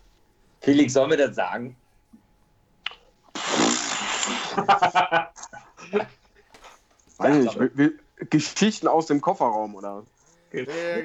[0.61, 1.75] Felix, sollen wir das sagen?
[7.18, 7.99] Weiß nicht, will,
[8.30, 10.03] Geschichten aus dem Kofferraum oder?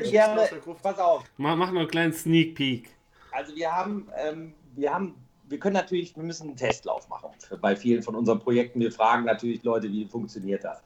[0.04, 0.36] Ja,
[0.82, 1.24] pass auf.
[1.36, 2.90] Mach, mach noch einen kleinen Sneak Peek.
[3.32, 5.14] Also wir haben, ähm, wir haben,
[5.48, 8.80] wir können natürlich, wir müssen einen Testlauf machen bei vielen von unseren Projekten.
[8.80, 10.82] Wir fragen natürlich Leute, wie funktioniert das?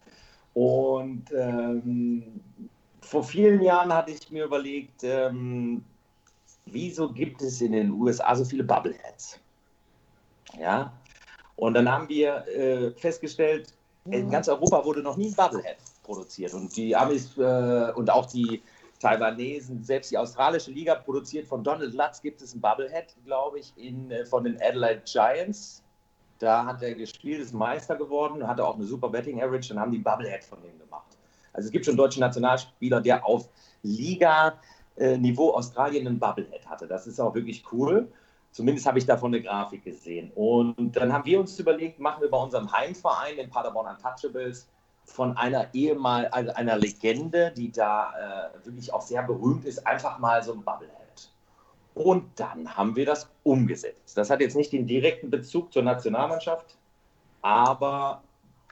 [0.54, 2.40] Und ähm,
[3.02, 5.84] vor vielen Jahren hatte ich mir überlegt, ähm,
[6.64, 9.38] wieso gibt es in den USA so viele Bubbleheads?
[10.58, 10.92] Ja,
[11.56, 13.75] und dann haben wir äh, festgestellt,
[14.10, 16.54] in ganz Europa wurde noch nie ein Bubblehead produziert.
[16.54, 18.62] Und die Amis äh, und auch die
[19.00, 23.72] Taiwanesen, selbst die australische Liga produziert von Donald Lutz, gibt es ein Bubblehead, glaube ich,
[23.76, 25.82] in, äh, von den Adelaide Giants.
[26.38, 29.92] Da hat er gespielt, ist Meister geworden, hatte auch eine super Betting Average, dann haben
[29.92, 31.16] die Bubblehead von dem gemacht.
[31.52, 33.48] Also es gibt schon deutsche Nationalspieler, der auf
[33.82, 36.86] Liga-Niveau Australien ein Bubblehead hatte.
[36.86, 38.08] Das ist auch wirklich cool.
[38.56, 40.32] Zumindest habe ich davon eine Grafik gesehen.
[40.34, 44.66] Und dann haben wir uns überlegt, machen wir bei unserem Heimverein, den Paderborn Untouchables,
[45.04, 48.14] von einer ehemal, also einer Legende, die da
[48.54, 51.30] äh, wirklich auch sehr berühmt ist, einfach mal so ein Bubblehead.
[51.92, 54.16] Und dann haben wir das umgesetzt.
[54.16, 56.78] Das hat jetzt nicht den direkten Bezug zur Nationalmannschaft,
[57.42, 58.22] aber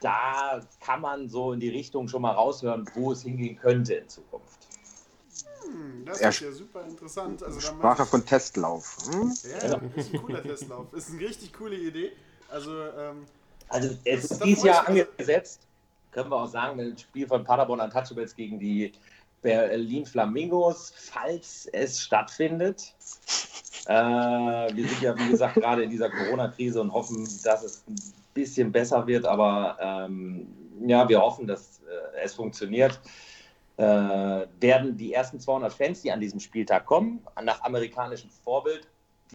[0.01, 4.09] da kann man so in die Richtung schon mal raushören, wo es hingehen könnte in
[4.09, 4.54] Zukunft.
[5.65, 7.43] Hm, das Er ist ja super interessant.
[7.43, 8.97] Also, da Sprach möchte von Testlauf.
[9.11, 9.33] Hm?
[9.43, 10.93] ja, ja, ist ein cooler Testlauf.
[10.93, 12.11] Ist eine richtig coole Idee.
[12.49, 13.25] Also, ähm,
[13.69, 15.61] Also es ist dieses Jahr angesetzt,
[16.11, 18.93] können wir auch sagen, mit dem Spiel von Paderborn Untouchables gegen die
[19.41, 22.93] Berlin Flamingos, falls es stattfindet.
[23.87, 27.95] Äh, wir sind ja, wie gesagt, gerade in dieser Corona-Krise und hoffen, dass es ein
[28.33, 30.47] bisschen besser wird, aber ähm,
[30.87, 32.99] ja, wir hoffen, dass äh, es funktioniert.
[33.77, 38.87] Äh, werden die ersten 200 Fans, die an diesem Spieltag kommen, nach amerikanischem Vorbild,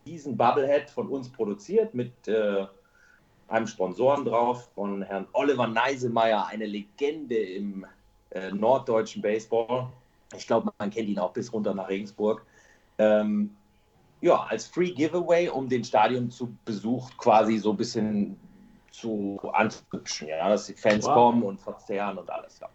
[0.07, 2.67] diesen Bubblehead von uns produziert mit äh,
[3.49, 7.85] einem Sponsoren drauf von Herrn Oliver Neisemeyer, eine Legende im
[8.31, 9.89] äh, norddeutschen Baseball.
[10.35, 12.47] Ich glaube, man kennt ihn auch bis runter nach Regensburg.
[12.99, 13.55] Ähm,
[14.23, 18.39] ja, als Free Giveaway, um den Stadion zu Besuch quasi so ein bisschen
[18.91, 21.15] zu anzuhübschen, ja, dass die Fans Wow.
[21.15, 22.61] kommen und verzehren und alles.
[22.61, 22.69] Ja.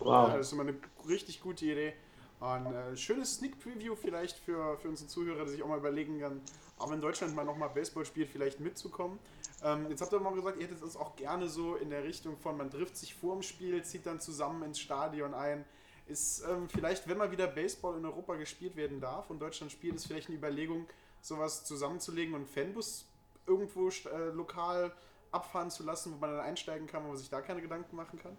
[0.00, 0.32] Ja, Wow.
[0.32, 0.74] das ist immer eine
[1.08, 1.94] richtig gute Idee.
[2.40, 6.20] Ein äh, schönes Sneak Preview vielleicht für, für unsere Zuhörer, die sich auch mal überlegen
[6.20, 6.40] kann,
[6.78, 9.18] auch wenn Deutschland mal nochmal Baseball spielt, vielleicht mitzukommen.
[9.64, 12.36] Ähm, jetzt habt ihr mal gesagt, ihr hättet es auch gerne so in der Richtung
[12.36, 15.64] von, man trifft sich vor dem Spiel, zieht dann zusammen ins Stadion ein.
[16.06, 19.96] Ist ähm, vielleicht, wenn mal wieder Baseball in Europa gespielt werden darf und Deutschland spielt,
[19.96, 20.86] ist vielleicht eine Überlegung,
[21.20, 23.06] sowas zusammenzulegen und Fanbus
[23.46, 24.92] irgendwo äh, lokal
[25.32, 28.18] abfahren zu lassen, wo man dann einsteigen kann, wo man sich da keine Gedanken machen
[28.18, 28.36] kann?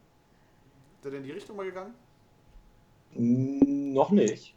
[0.99, 1.93] Ist er denn in die Richtung mal gegangen?
[3.13, 4.53] Noch nicht.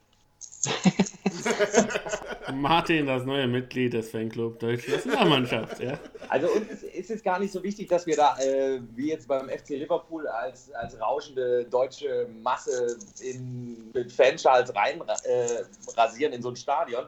[2.53, 5.81] Martin, das neue Mitglied des Fanclub Deutsche Nationalmannschaft.
[5.81, 5.99] Ja.
[6.29, 9.29] Also uns ist, ist es gar nicht so wichtig, dass wir da, äh, wie jetzt
[9.29, 15.65] beim FC Liverpool, als, als rauschende deutsche Masse in, mit Fanschals rein äh,
[15.97, 17.07] rasieren in so ein Stadion.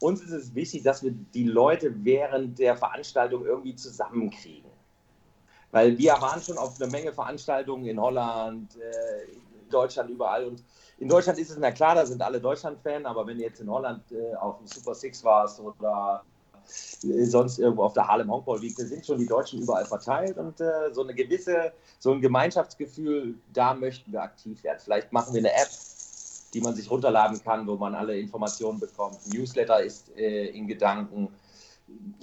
[0.00, 4.70] Uns ist es wichtig, dass wir die Leute während der Veranstaltung irgendwie zusammenkriegen.
[5.70, 10.44] Weil wir waren schon auf eine Menge Veranstaltungen in Holland, äh, in Deutschland, überall.
[10.44, 10.62] Und
[10.98, 13.70] in Deutschland ist es, na klar, da sind alle Deutschland-Fan, aber wenn du jetzt in
[13.70, 16.22] Holland äh, auf dem Super Six warst oder
[16.68, 20.60] sonst irgendwo auf der Harlem Hongball Week, da sind schon die Deutschen überall verteilt und
[20.60, 24.78] äh, so eine gewisse, so ein Gemeinschaftsgefühl, da möchten wir aktiv werden.
[24.82, 25.68] Vielleicht machen wir eine App,
[26.52, 29.18] die man sich runterladen kann, wo man alle Informationen bekommt.
[29.26, 31.28] Ein Newsletter ist äh, in Gedanken.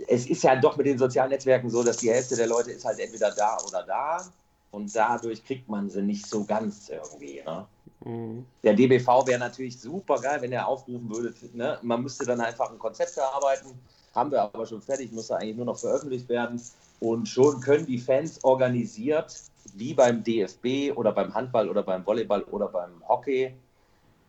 [0.07, 2.83] Es ist ja doch mit den sozialen Netzwerken so, dass die Hälfte der Leute ist
[2.83, 4.25] halt entweder da oder da
[4.71, 7.41] und dadurch kriegt man sie nicht so ganz irgendwie.
[7.45, 7.65] Ne?
[8.03, 8.45] Mhm.
[8.63, 11.33] Der DBV wäre natürlich super geil, wenn er aufrufen würde.
[11.53, 11.77] Ne?
[11.81, 13.69] Man müsste dann einfach ein Konzept erarbeiten.
[14.13, 16.61] Haben wir aber schon fertig, müsste eigentlich nur noch veröffentlicht werden.
[16.99, 19.33] Und schon können die Fans organisiert,
[19.75, 23.53] wie beim DFB oder beim Handball oder beim Volleyball oder beim Hockey,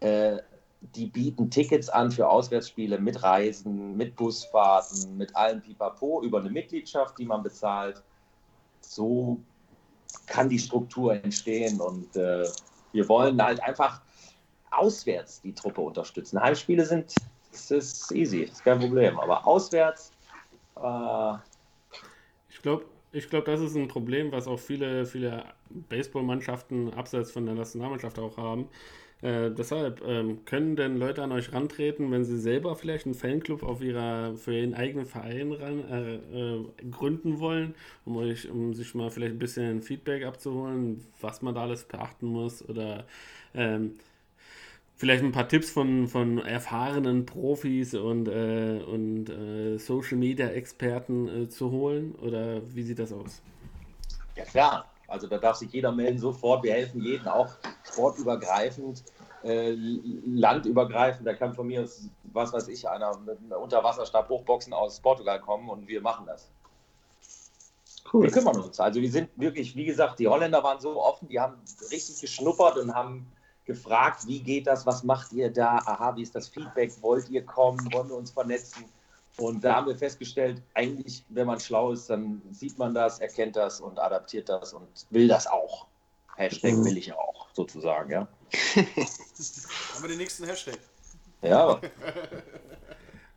[0.01, 0.39] äh,
[0.95, 6.51] die bieten Tickets an für Auswärtsspiele mit Reisen, mit Busfahrten, mit allem Pipapo über eine
[6.51, 8.03] Mitgliedschaft, die man bezahlt.
[8.81, 9.39] So
[10.27, 12.47] kann die Struktur entstehen und äh,
[12.95, 14.01] wir wollen halt einfach
[14.71, 16.41] auswärts die Truppe unterstützen.
[16.41, 17.15] Heimspiele sind,
[17.53, 19.19] das ist easy, ist kein Problem.
[19.19, 20.13] Aber auswärts,
[20.77, 21.35] äh,
[22.49, 27.47] Ich glaube, ich glaub, das ist ein Problem, was auch viele, viele Baseballmannschaften abseits von
[27.47, 28.69] der Nationalmannschaft auch haben.
[29.23, 33.63] Äh, deshalb ähm, können denn Leute an euch rantreten, wenn sie selber vielleicht einen Fanclub
[33.63, 38.95] auf ihrer für ihren eigenen Verein ran, äh, äh, gründen wollen, um euch, um sich
[38.95, 43.07] mal vielleicht ein bisschen Feedback abzuholen, was man da alles beachten muss oder
[43.55, 43.93] ähm,
[44.97, 51.51] vielleicht ein paar Tipps von, von erfahrenen Profis und, äh, und äh, Social Media Experten
[51.51, 52.15] zu holen?
[52.17, 53.43] Oder wie sieht das aus?
[54.37, 56.63] ja klar, also da darf sich jeder melden sofort.
[56.65, 57.55] Wir helfen jedem auch
[57.95, 59.03] sportübergreifend,
[59.43, 59.75] äh,
[60.27, 61.27] landübergreifend.
[61.27, 65.41] Da kann von mir, aus, was weiß ich, einer mit einem Unterwasserstab hochboxen aus Portugal
[65.41, 66.49] kommen und wir machen das.
[68.13, 68.25] Cool.
[68.25, 68.79] Wir kümmern uns.
[68.79, 71.57] Also wir sind wirklich, wie gesagt, die Holländer waren so offen, die haben
[71.91, 73.27] richtig geschnuppert und haben
[73.65, 77.45] gefragt, wie geht das, was macht ihr da, aha, wie ist das Feedback, wollt ihr
[77.45, 78.85] kommen, wollen wir uns vernetzen?
[79.37, 83.57] Und da haben wir festgestellt, eigentlich, wenn man schlau ist, dann sieht man das, erkennt
[83.57, 85.87] das und adaptiert das und will das auch.
[86.37, 88.29] Hashtag will ich auch, sozusagen, ja.
[88.77, 90.79] Haben wir den nächsten Hashtag.
[91.43, 91.81] Ja,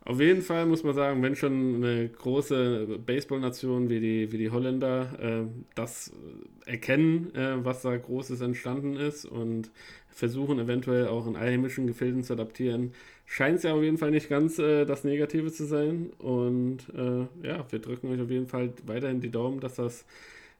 [0.08, 4.50] Auf jeden Fall muss man sagen, wenn schon eine große Baseballnation wie die, wie die
[4.50, 6.12] Holländer äh, das
[6.64, 9.70] erkennen, äh, was da Großes entstanden ist und
[10.08, 12.94] versuchen eventuell auch in einheimischen Gefilden zu adaptieren,
[13.26, 16.08] scheint es ja auf jeden Fall nicht ganz äh, das Negative zu sein.
[16.16, 20.06] Und äh, ja, wir drücken euch auf jeden Fall weiterhin die Daumen, dass das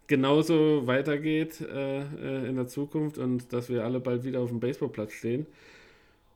[0.08, 4.58] genauso weitergeht äh, äh, in der Zukunft und dass wir alle bald wieder auf dem
[4.58, 5.46] Baseballplatz stehen.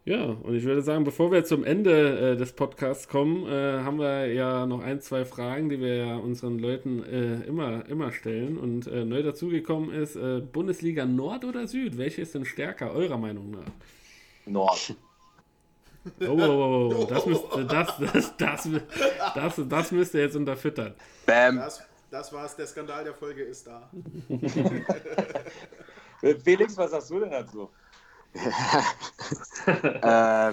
[0.05, 3.99] Ja, und ich würde sagen, bevor wir zum Ende äh, des Podcasts kommen, äh, haben
[3.99, 8.59] wir ja noch ein, zwei Fragen, die wir ja unseren Leuten äh, immer, immer stellen.
[8.59, 11.99] Und äh, neu dazugekommen ist äh, Bundesliga Nord oder Süd?
[11.99, 13.71] Welche ist denn stärker, eurer Meinung nach?
[14.45, 14.97] Nord.
[16.21, 17.05] Oh, oh, oh, oh.
[17.05, 18.69] Das, müsst, das, das, das,
[19.37, 20.95] das, das müsst ihr jetzt unterfüttern.
[21.27, 21.57] Bam.
[21.59, 21.81] Das,
[22.13, 23.89] das war's, der Skandal der Folge ist da.
[26.45, 27.71] Felix, was sagst du denn dazu?
[29.67, 30.53] äh,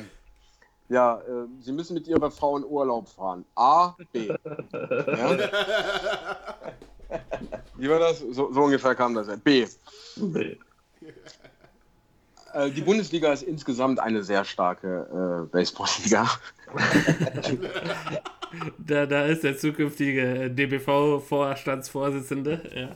[0.89, 3.45] ja, äh, Sie müssen mit Ihrer Frau in Urlaub fahren.
[3.55, 4.27] A, B.
[4.27, 4.37] Ja?
[7.75, 8.19] Wie war das?
[8.19, 9.27] So, so ungefähr kam das.
[9.27, 9.35] ja.
[9.35, 9.67] B.
[12.53, 16.27] Äh, die Bundesliga ist insgesamt eine sehr starke äh, Baseballliga.
[18.77, 22.61] Da, da ist der zukünftige DBV-Vorstandsvorsitzende.
[22.75, 22.95] Ja.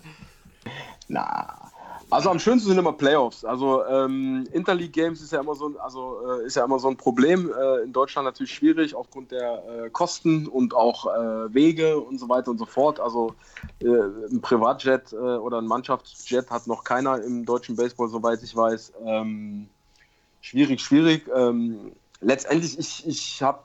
[1.07, 1.71] Na.
[2.09, 3.43] Also am schönsten sind immer Playoffs.
[3.43, 6.87] Also ähm, Interleague Games ist ja immer so ein, also äh, ist ja immer so
[6.87, 7.51] ein Problem.
[7.51, 12.29] Äh, in Deutschland natürlich schwierig aufgrund der äh, Kosten und auch äh, Wege und so
[12.29, 12.99] weiter und so fort.
[12.99, 13.33] Also
[13.79, 18.55] äh, ein Privatjet äh, oder ein Mannschaftsjet hat noch keiner im deutschen Baseball, soweit ich
[18.55, 18.93] weiß.
[19.05, 19.67] Ähm,
[20.41, 21.27] schwierig, schwierig.
[21.35, 23.59] Ähm, letztendlich, ich, ich habe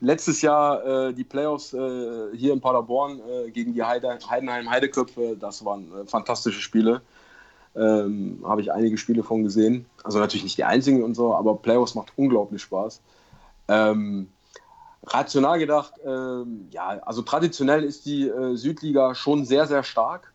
[0.00, 5.36] letztes Jahr äh, die Playoffs äh, hier in Paderborn äh, gegen die Heide, Heidenheim Heideköpfe,
[5.38, 7.02] das waren äh, fantastische Spiele.
[7.76, 9.86] Ähm, Habe ich einige Spiele von gesehen.
[10.02, 13.00] Also natürlich nicht die einzigen und so, aber Playoffs macht unglaublich Spaß.
[13.68, 14.28] Ähm,
[15.04, 20.32] rational gedacht, ähm, ja, also traditionell ist die äh, Südliga schon sehr, sehr stark.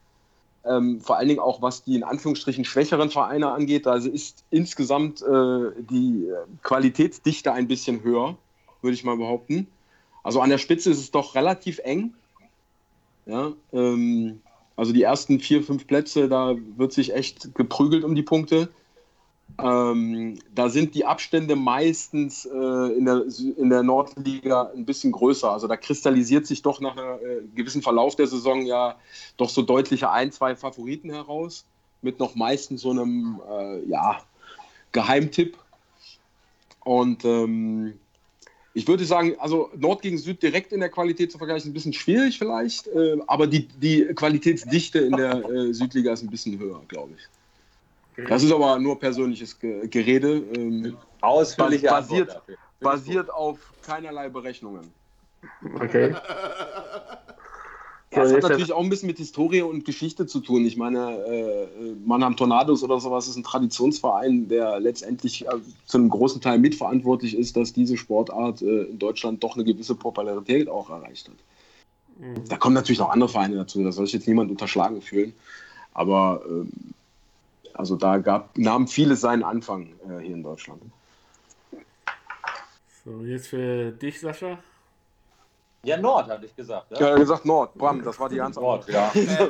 [0.64, 3.86] Ähm, vor allen Dingen auch was die in Anführungsstrichen schwächeren Vereine angeht.
[3.86, 6.32] Also ist insgesamt äh, die
[6.64, 8.38] Qualitätsdichte ein bisschen höher,
[8.86, 9.68] würde ich mal behaupten.
[10.24, 12.14] Also an der Spitze ist es doch relativ eng.
[13.26, 14.42] Ja, ähm,
[14.76, 18.70] also die ersten vier, fünf Plätze, da wird sich echt geprügelt um die Punkte.
[19.58, 23.24] Ähm, da sind die Abstände meistens äh, in, der,
[23.58, 25.52] in der Nordliga ein bisschen größer.
[25.52, 28.98] Also da kristallisiert sich doch nach einem äh, gewissen Verlauf der Saison ja
[29.38, 31.66] doch so deutliche ein, zwei Favoriten heraus.
[32.02, 34.22] Mit noch meistens so einem äh, ja,
[34.92, 35.58] Geheimtipp.
[36.84, 37.94] Und ähm,
[38.76, 41.74] ich würde sagen, also Nord gegen Süd direkt in der Qualität zu vergleichen, ist ein
[41.74, 46.60] bisschen schwierig vielleicht, äh, aber die, die Qualitätsdichte in der äh, Südliga ist ein bisschen
[46.60, 48.28] höher, glaube ich.
[48.28, 52.42] Das ist aber nur persönliches Ge Gerede, ähm, Ausführliche Basiert-
[52.82, 54.94] basiert auf keinerlei Berechnungen.
[55.80, 56.14] Okay.
[58.16, 60.66] Ja, das So, hat natürlich auch ein bisschen mit Historie und Geschichte zu tun.
[60.66, 61.68] Ich meine, äh,
[62.06, 65.50] Mannheim Tornados oder sowas ist ein Traditionsverein, der letztendlich äh,
[65.86, 69.96] zu einem großen Teil mitverantwortlich ist, dass diese Sportart äh, in Deutschland doch eine gewisse
[69.96, 71.36] Popularität auch erreicht hat.
[72.48, 75.34] Da kommen natürlich noch andere Vereine dazu, da soll sich jetzt niemand unterschlagen fühlen.
[75.94, 76.70] Aber ähm,
[77.74, 80.82] also da gab, nahm vieles seinen Anfang äh, hier in Deutschland.
[83.04, 84.60] So, jetzt für dich, Sascha.
[85.86, 86.92] Ja, Nord, hatte ich gesagt.
[86.92, 86.98] Ne?
[87.00, 88.88] Ja, er hat gesagt Nord, Bram, das war die Antwort.
[88.88, 89.50] Nord, ja.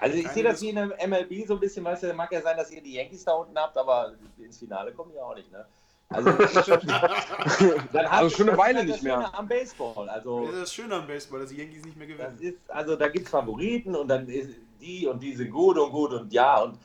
[0.00, 2.42] Also ich sehe das wie in der MLB so ein bisschen, weißt du, mag ja
[2.42, 5.52] sein, dass ihr die Yankees da unten habt, aber ins Finale kommen die auch nicht,
[5.52, 5.64] ne?
[6.08, 6.80] Also, das ist schon,
[7.92, 9.14] dann Also schon eine das Weile nicht das mehr.
[9.14, 12.08] Schöne Am Baseball, also Das ist das Schöne am Baseball, dass die Yankees nicht mehr
[12.08, 12.54] das gewinnen.
[12.54, 14.50] ist, also da gibt es Favoriten und dann ist
[14.80, 16.76] die und die sind gut und gut und ja und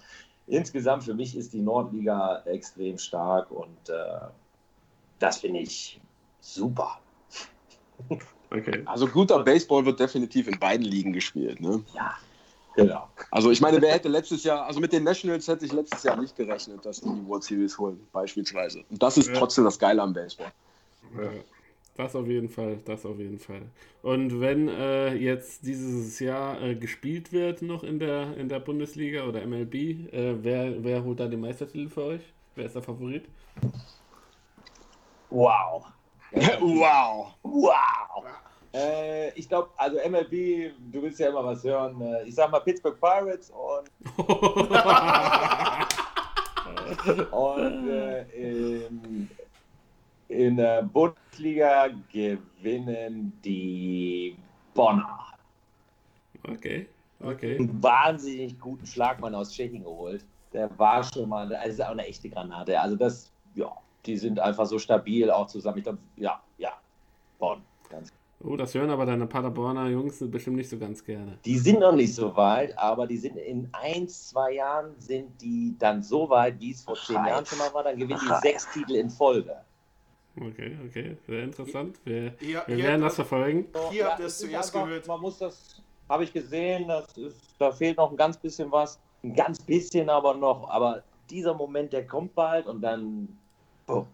[0.47, 4.19] insgesamt für mich ist die Nordliga extrem stark und äh,
[5.17, 5.99] das finde ich
[6.41, 6.99] super.
[8.51, 8.81] Okay.
[8.85, 11.61] Also guter Baseball wird definitiv in beiden Ligen gespielt.
[11.61, 11.83] Ne?
[11.93, 12.15] Ja,
[12.75, 13.07] genau.
[13.29, 16.19] Also ich meine, wer hätte letztes Jahr, also mit den Nationals hätte ich letztes Jahr
[16.19, 18.83] nicht gerechnet, dass die die World Series holen, beispielsweise.
[18.89, 19.35] Und das ist Ja.
[19.35, 20.51] trotzdem das Geile am Baseball.
[21.15, 21.29] Ja,
[21.95, 23.61] das auf jeden Fall, das auf jeden Fall.
[24.01, 29.27] Und wenn äh, jetzt dieses Jahr äh, gespielt wird noch in der, in der Bundesliga
[29.27, 32.21] oder MLB, äh, wer, wer holt da den Meistertitel für euch?
[32.55, 33.25] Wer ist der Favorit?
[35.29, 35.85] Wow.
[36.59, 37.33] wow.
[37.43, 38.25] Wow.
[38.73, 41.99] Äh, ich glaube, also MLB, du willst ja immer was hören.
[42.01, 43.89] Äh, ich sag mal Pittsburgh Pirates und,
[47.31, 49.27] und äh, in,
[50.27, 54.37] in der Bundesliga gewinnen die
[54.75, 55.33] Bonner.
[56.47, 56.87] Okay,
[57.21, 57.57] okay.
[57.57, 60.23] Einen wahnsinnig guten Schlagmann aus Tschechien geholt.
[60.53, 62.79] Der war schon mal, also ist auch eine echte Granate.
[62.79, 63.71] Also das, ja,
[64.05, 65.77] die sind einfach so stabil auch zusammen.
[65.79, 66.73] Ich glaube, ja, ja,
[67.37, 67.61] Bonn.
[67.89, 71.37] Ganz Oh, das hören aber deine Paderborner Jungs bestimmt nicht so ganz gerne.
[71.43, 75.75] Die sind noch nicht so weit, aber die sind in ein, zwei Jahren sind die
[75.77, 77.15] dann so weit, wie es vor zehn.
[77.17, 78.39] Jahren schon mal war, dann gewinnen die Reif.
[78.39, 79.57] sechs Titel in Folge.
[80.39, 81.97] Okay, okay, sehr interessant.
[82.05, 83.67] Wir, Ja, wir ja, werden das- verfolgen.
[83.91, 85.07] Hier habt ihr es zuerst einfach- gehört.
[85.07, 88.99] Man muss das, habe ich gesehen, das ist, da fehlt noch ein ganz bisschen was.
[89.21, 93.37] Ein ganz bisschen aber noch, aber dieser Moment, der kommt bald und dann
[93.89, 94.05] Oh.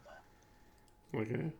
[1.13, 1.51] Okay.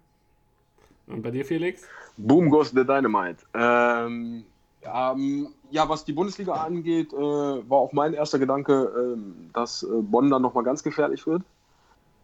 [1.07, 1.83] Und bei dir, Felix?
[2.17, 3.37] Boom goes the Dynamite.
[3.53, 4.45] Ähm,
[4.83, 9.87] ähm, ja, was die Bundesliga angeht, äh, war auch mein erster Gedanke, ähm, dass äh,
[10.01, 11.43] Bonn dann nochmal ganz gefährlich wird.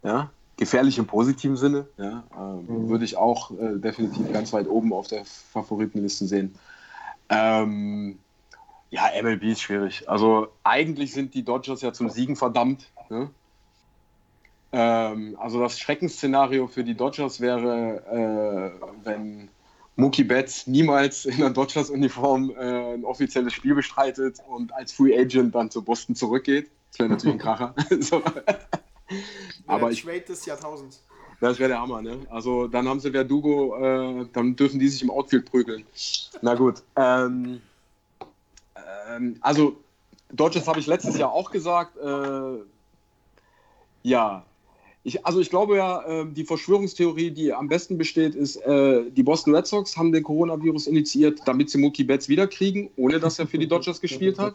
[0.02, 1.86] Ja, gefährlich im positiven Sinne.
[1.96, 6.54] Ja, ähm, würde ich auch äh, definitiv ganz weit oben auf der Favoritenliste sehen.
[7.28, 8.18] Ähm,
[8.90, 10.08] ja, MLB ist schwierig.
[10.08, 12.90] Also eigentlich sind die Dodgers ja zum Siegen verdammt.
[13.08, 13.30] Ne?
[14.72, 19.48] Ähm, also das Schreckensszenario für die Dodgers wäre, äh, wenn
[19.96, 25.54] Mookie Betts niemals in der Dodgers-Uniform äh, ein offizielles Spiel bestreitet und als Free Agent
[25.54, 26.70] dann zu Boston zurückgeht.
[26.90, 27.74] Das wäre natürlich ein Kracher.
[28.00, 28.22] so.
[29.66, 31.02] Aber der ich, Trade des Jahrtausends.
[31.40, 32.20] das wäre der Hammer, ne?
[32.30, 35.84] Also dann haben sie Verdugo, äh, dann dürfen die sich im Outfield prügeln.
[36.40, 36.82] Na gut.
[36.96, 37.60] Ähm,
[39.10, 39.76] ähm, also
[40.30, 41.98] Dodgers habe ich letztes Jahr auch gesagt.
[41.98, 42.64] Äh,
[44.02, 44.44] ja.
[45.04, 49.24] Ich, also ich glaube ja, äh, die Verschwörungstheorie, die am besten besteht, ist, äh, die
[49.24, 53.48] Boston Red Sox haben den Coronavirus initiiert, damit sie Mookie Betts wiederkriegen, ohne dass er
[53.48, 54.54] für die Dodgers gespielt hat.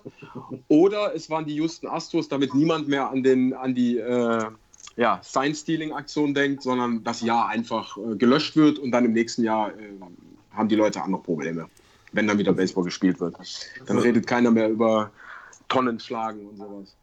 [0.70, 4.46] Oder es waren die Houston Astros, damit niemand mehr an, den, an die äh,
[4.96, 9.72] ja, Sign-Stealing-Aktion denkt, sondern das Jahr einfach äh, gelöscht wird und dann im nächsten Jahr
[9.72, 9.74] äh,
[10.54, 11.68] haben die Leute andere Probleme,
[12.14, 13.36] wenn dann wieder Baseball gespielt wird.
[13.86, 15.12] Dann redet keiner mehr über
[15.68, 16.96] Tonnen schlagen und sowas.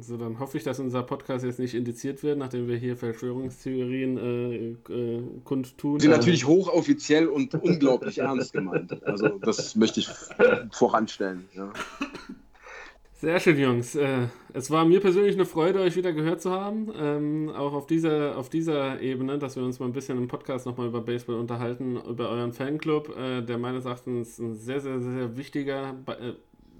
[0.00, 4.18] So, dann hoffe ich, dass unser Podcast jetzt nicht indiziert wird, nachdem wir hier Verschwörungstheorien
[4.18, 5.98] äh, äh, kundtun.
[5.98, 9.02] Die sind natürlich hochoffiziell und unglaublich ernst gemeint.
[9.04, 10.08] Also das möchte ich
[10.70, 11.48] voranstellen.
[11.54, 11.72] Ja.
[13.20, 13.96] Sehr schön, Jungs.
[13.96, 16.88] Äh, es war mir persönlich eine Freude, euch wieder gehört zu haben.
[16.96, 20.66] Ähm, auch auf dieser, auf dieser Ebene, dass wir uns mal ein bisschen im Podcast
[20.66, 25.36] nochmal über Baseball unterhalten, über euren Fanclub, äh, der meines Erachtens ein sehr, sehr, sehr
[25.36, 26.34] wichtiger äh,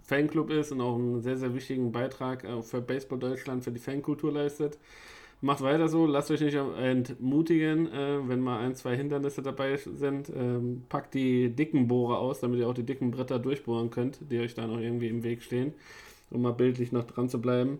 [0.08, 3.78] Fanclub ist und auch einen sehr, sehr wichtigen Beitrag äh, für Baseball Deutschland, für die
[3.78, 4.78] Fankultur leistet.
[5.40, 10.32] Macht weiter so, lasst euch nicht entmutigen, äh, wenn mal ein, zwei Hindernisse dabei sind.
[10.34, 14.40] Ähm, packt die dicken Bohrer aus, damit ihr auch die dicken Bretter durchbohren könnt, die
[14.40, 15.74] euch da noch irgendwie im Weg stehen,
[16.30, 17.78] um mal bildlich noch dran zu bleiben.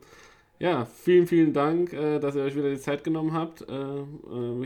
[0.60, 3.64] Ja, vielen, vielen Dank, äh, dass ihr euch wieder die Zeit genommen habt,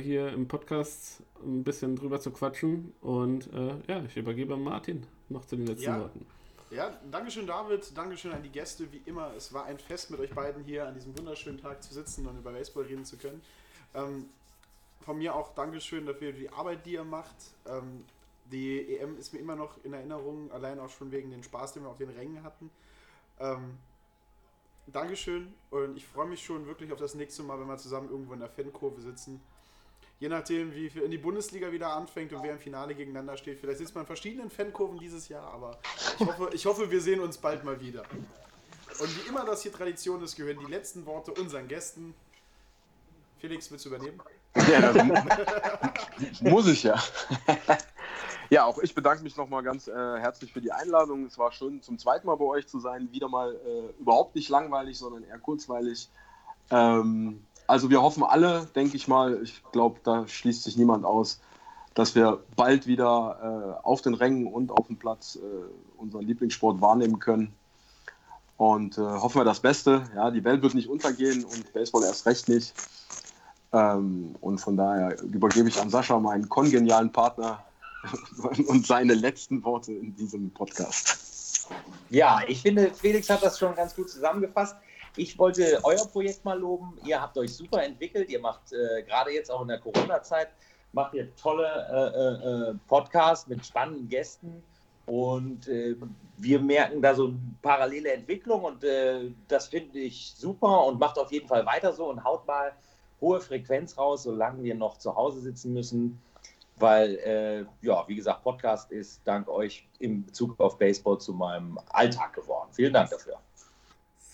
[0.03, 2.93] hier im Podcast ein bisschen drüber zu quatschen.
[3.01, 3.49] Und
[3.89, 6.01] ja, ich übergebe an Martin noch zu den letzten Ja.
[6.01, 6.27] Worten.
[6.73, 9.35] Ja, Dankeschön David, Dankeschön an die Gäste, wie immer.
[9.37, 12.39] Es war ein Fest mit euch beiden hier an diesem wunderschönen Tag zu sitzen und
[12.39, 13.43] über Baseball reden zu können.
[13.93, 14.31] Ähm,
[15.03, 17.37] von mir auch Dankeschön dafür die Arbeit, die ihr macht.
[17.67, 18.07] Ähm,
[18.47, 21.83] die EM ist mir immer noch in Erinnerung, allein auch schon wegen den Spaß, den
[21.83, 22.71] wir auf den Rängen hatten.
[23.39, 23.77] Ähm,
[24.87, 28.33] Dankeschön und ich freue mich schon wirklich auf das nächste Mal, wenn wir zusammen irgendwo
[28.33, 29.43] in der Fankurve sitzen.
[30.23, 33.59] Je nachdem, wie viel in die Bundesliga wieder anfängt und wer im Finale gegeneinander steht.
[33.59, 35.81] Vielleicht sitzt man in verschiedenen Fankurven dieses Jahr, aber
[36.17, 38.05] ich hoffe, ich hoffe, wir sehen uns bald mal wieder.
[39.01, 42.15] Und wie immer das hier Tradition ist, gehören die letzten Worte unseren Gästen.
[43.41, 44.23] Felix, willst du übernehmen?
[44.71, 47.03] Ja, das muss ich ja.
[48.49, 51.27] Ja, auch ich bedanke mich nochmal ganz äh, herzlich für die Einladung.
[51.27, 53.09] Es war schön, zum zweiten Mal bei euch zu sein.
[53.11, 56.09] Wieder mal äh, überhaupt nicht langweilig, sondern eher kurzweilig.
[56.71, 61.41] Ähm, also wir hoffen alle, denke ich mal, ich glaube, da schließt sich niemand aus,
[61.95, 66.81] dass wir bald wieder äh, auf den Rängen und auf dem Platz äh, unseren Lieblingssport
[66.81, 67.53] wahrnehmen können.
[68.57, 70.05] Und äh, hoffen wir das Beste.
[70.15, 72.75] Ja, die Welt wird nicht untergehen und Baseball erst recht nicht.
[73.73, 77.63] Ähm, und von daher übergebe ich an Sascha, meinen kongenialen Partner,
[78.67, 81.69] und seine letzten Worte in diesem Podcast.
[82.11, 84.77] Ja, ich finde, Felix hat das schon ganz gut zusammengefasst.
[85.17, 86.99] Ich wollte euer Projekt mal loben.
[87.05, 88.31] Ihr habt euch super entwickelt.
[88.31, 90.49] Ihr macht äh, gerade jetzt auch in der Corona-Zeit
[90.93, 94.63] macht ihr tolle äh, äh, Podcasts mit spannenden Gästen.
[95.07, 95.97] Und äh,
[96.37, 101.19] wir merken da so eine parallele Entwicklung und äh, das finde ich super und macht
[101.19, 102.73] auf jeden Fall weiter so und haut mal
[103.21, 106.21] hohe Frequenz raus, solange wir noch zu Hause sitzen müssen.
[106.77, 111.79] Weil, äh, ja, wie gesagt, Podcast ist dank euch in Bezug auf Baseball zu meinem
[111.91, 112.69] Alltag geworden.
[112.73, 113.39] Vielen Dank dafür.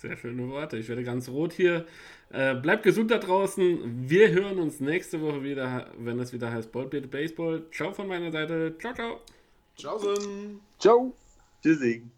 [0.01, 0.77] Sehr schöne Worte.
[0.77, 1.85] Ich werde ganz rot hier.
[2.31, 4.09] Äh, bleibt gesund da draußen.
[4.09, 7.67] Wir hören uns nächste Woche wieder, wenn es wieder heißt Ballbild Baseball.
[7.73, 8.77] Ciao von meiner Seite.
[8.79, 9.21] Ciao, ciao.
[9.75, 10.61] Tschaußen!
[10.79, 11.17] Ciao!
[11.65, 12.13] Tschüssing.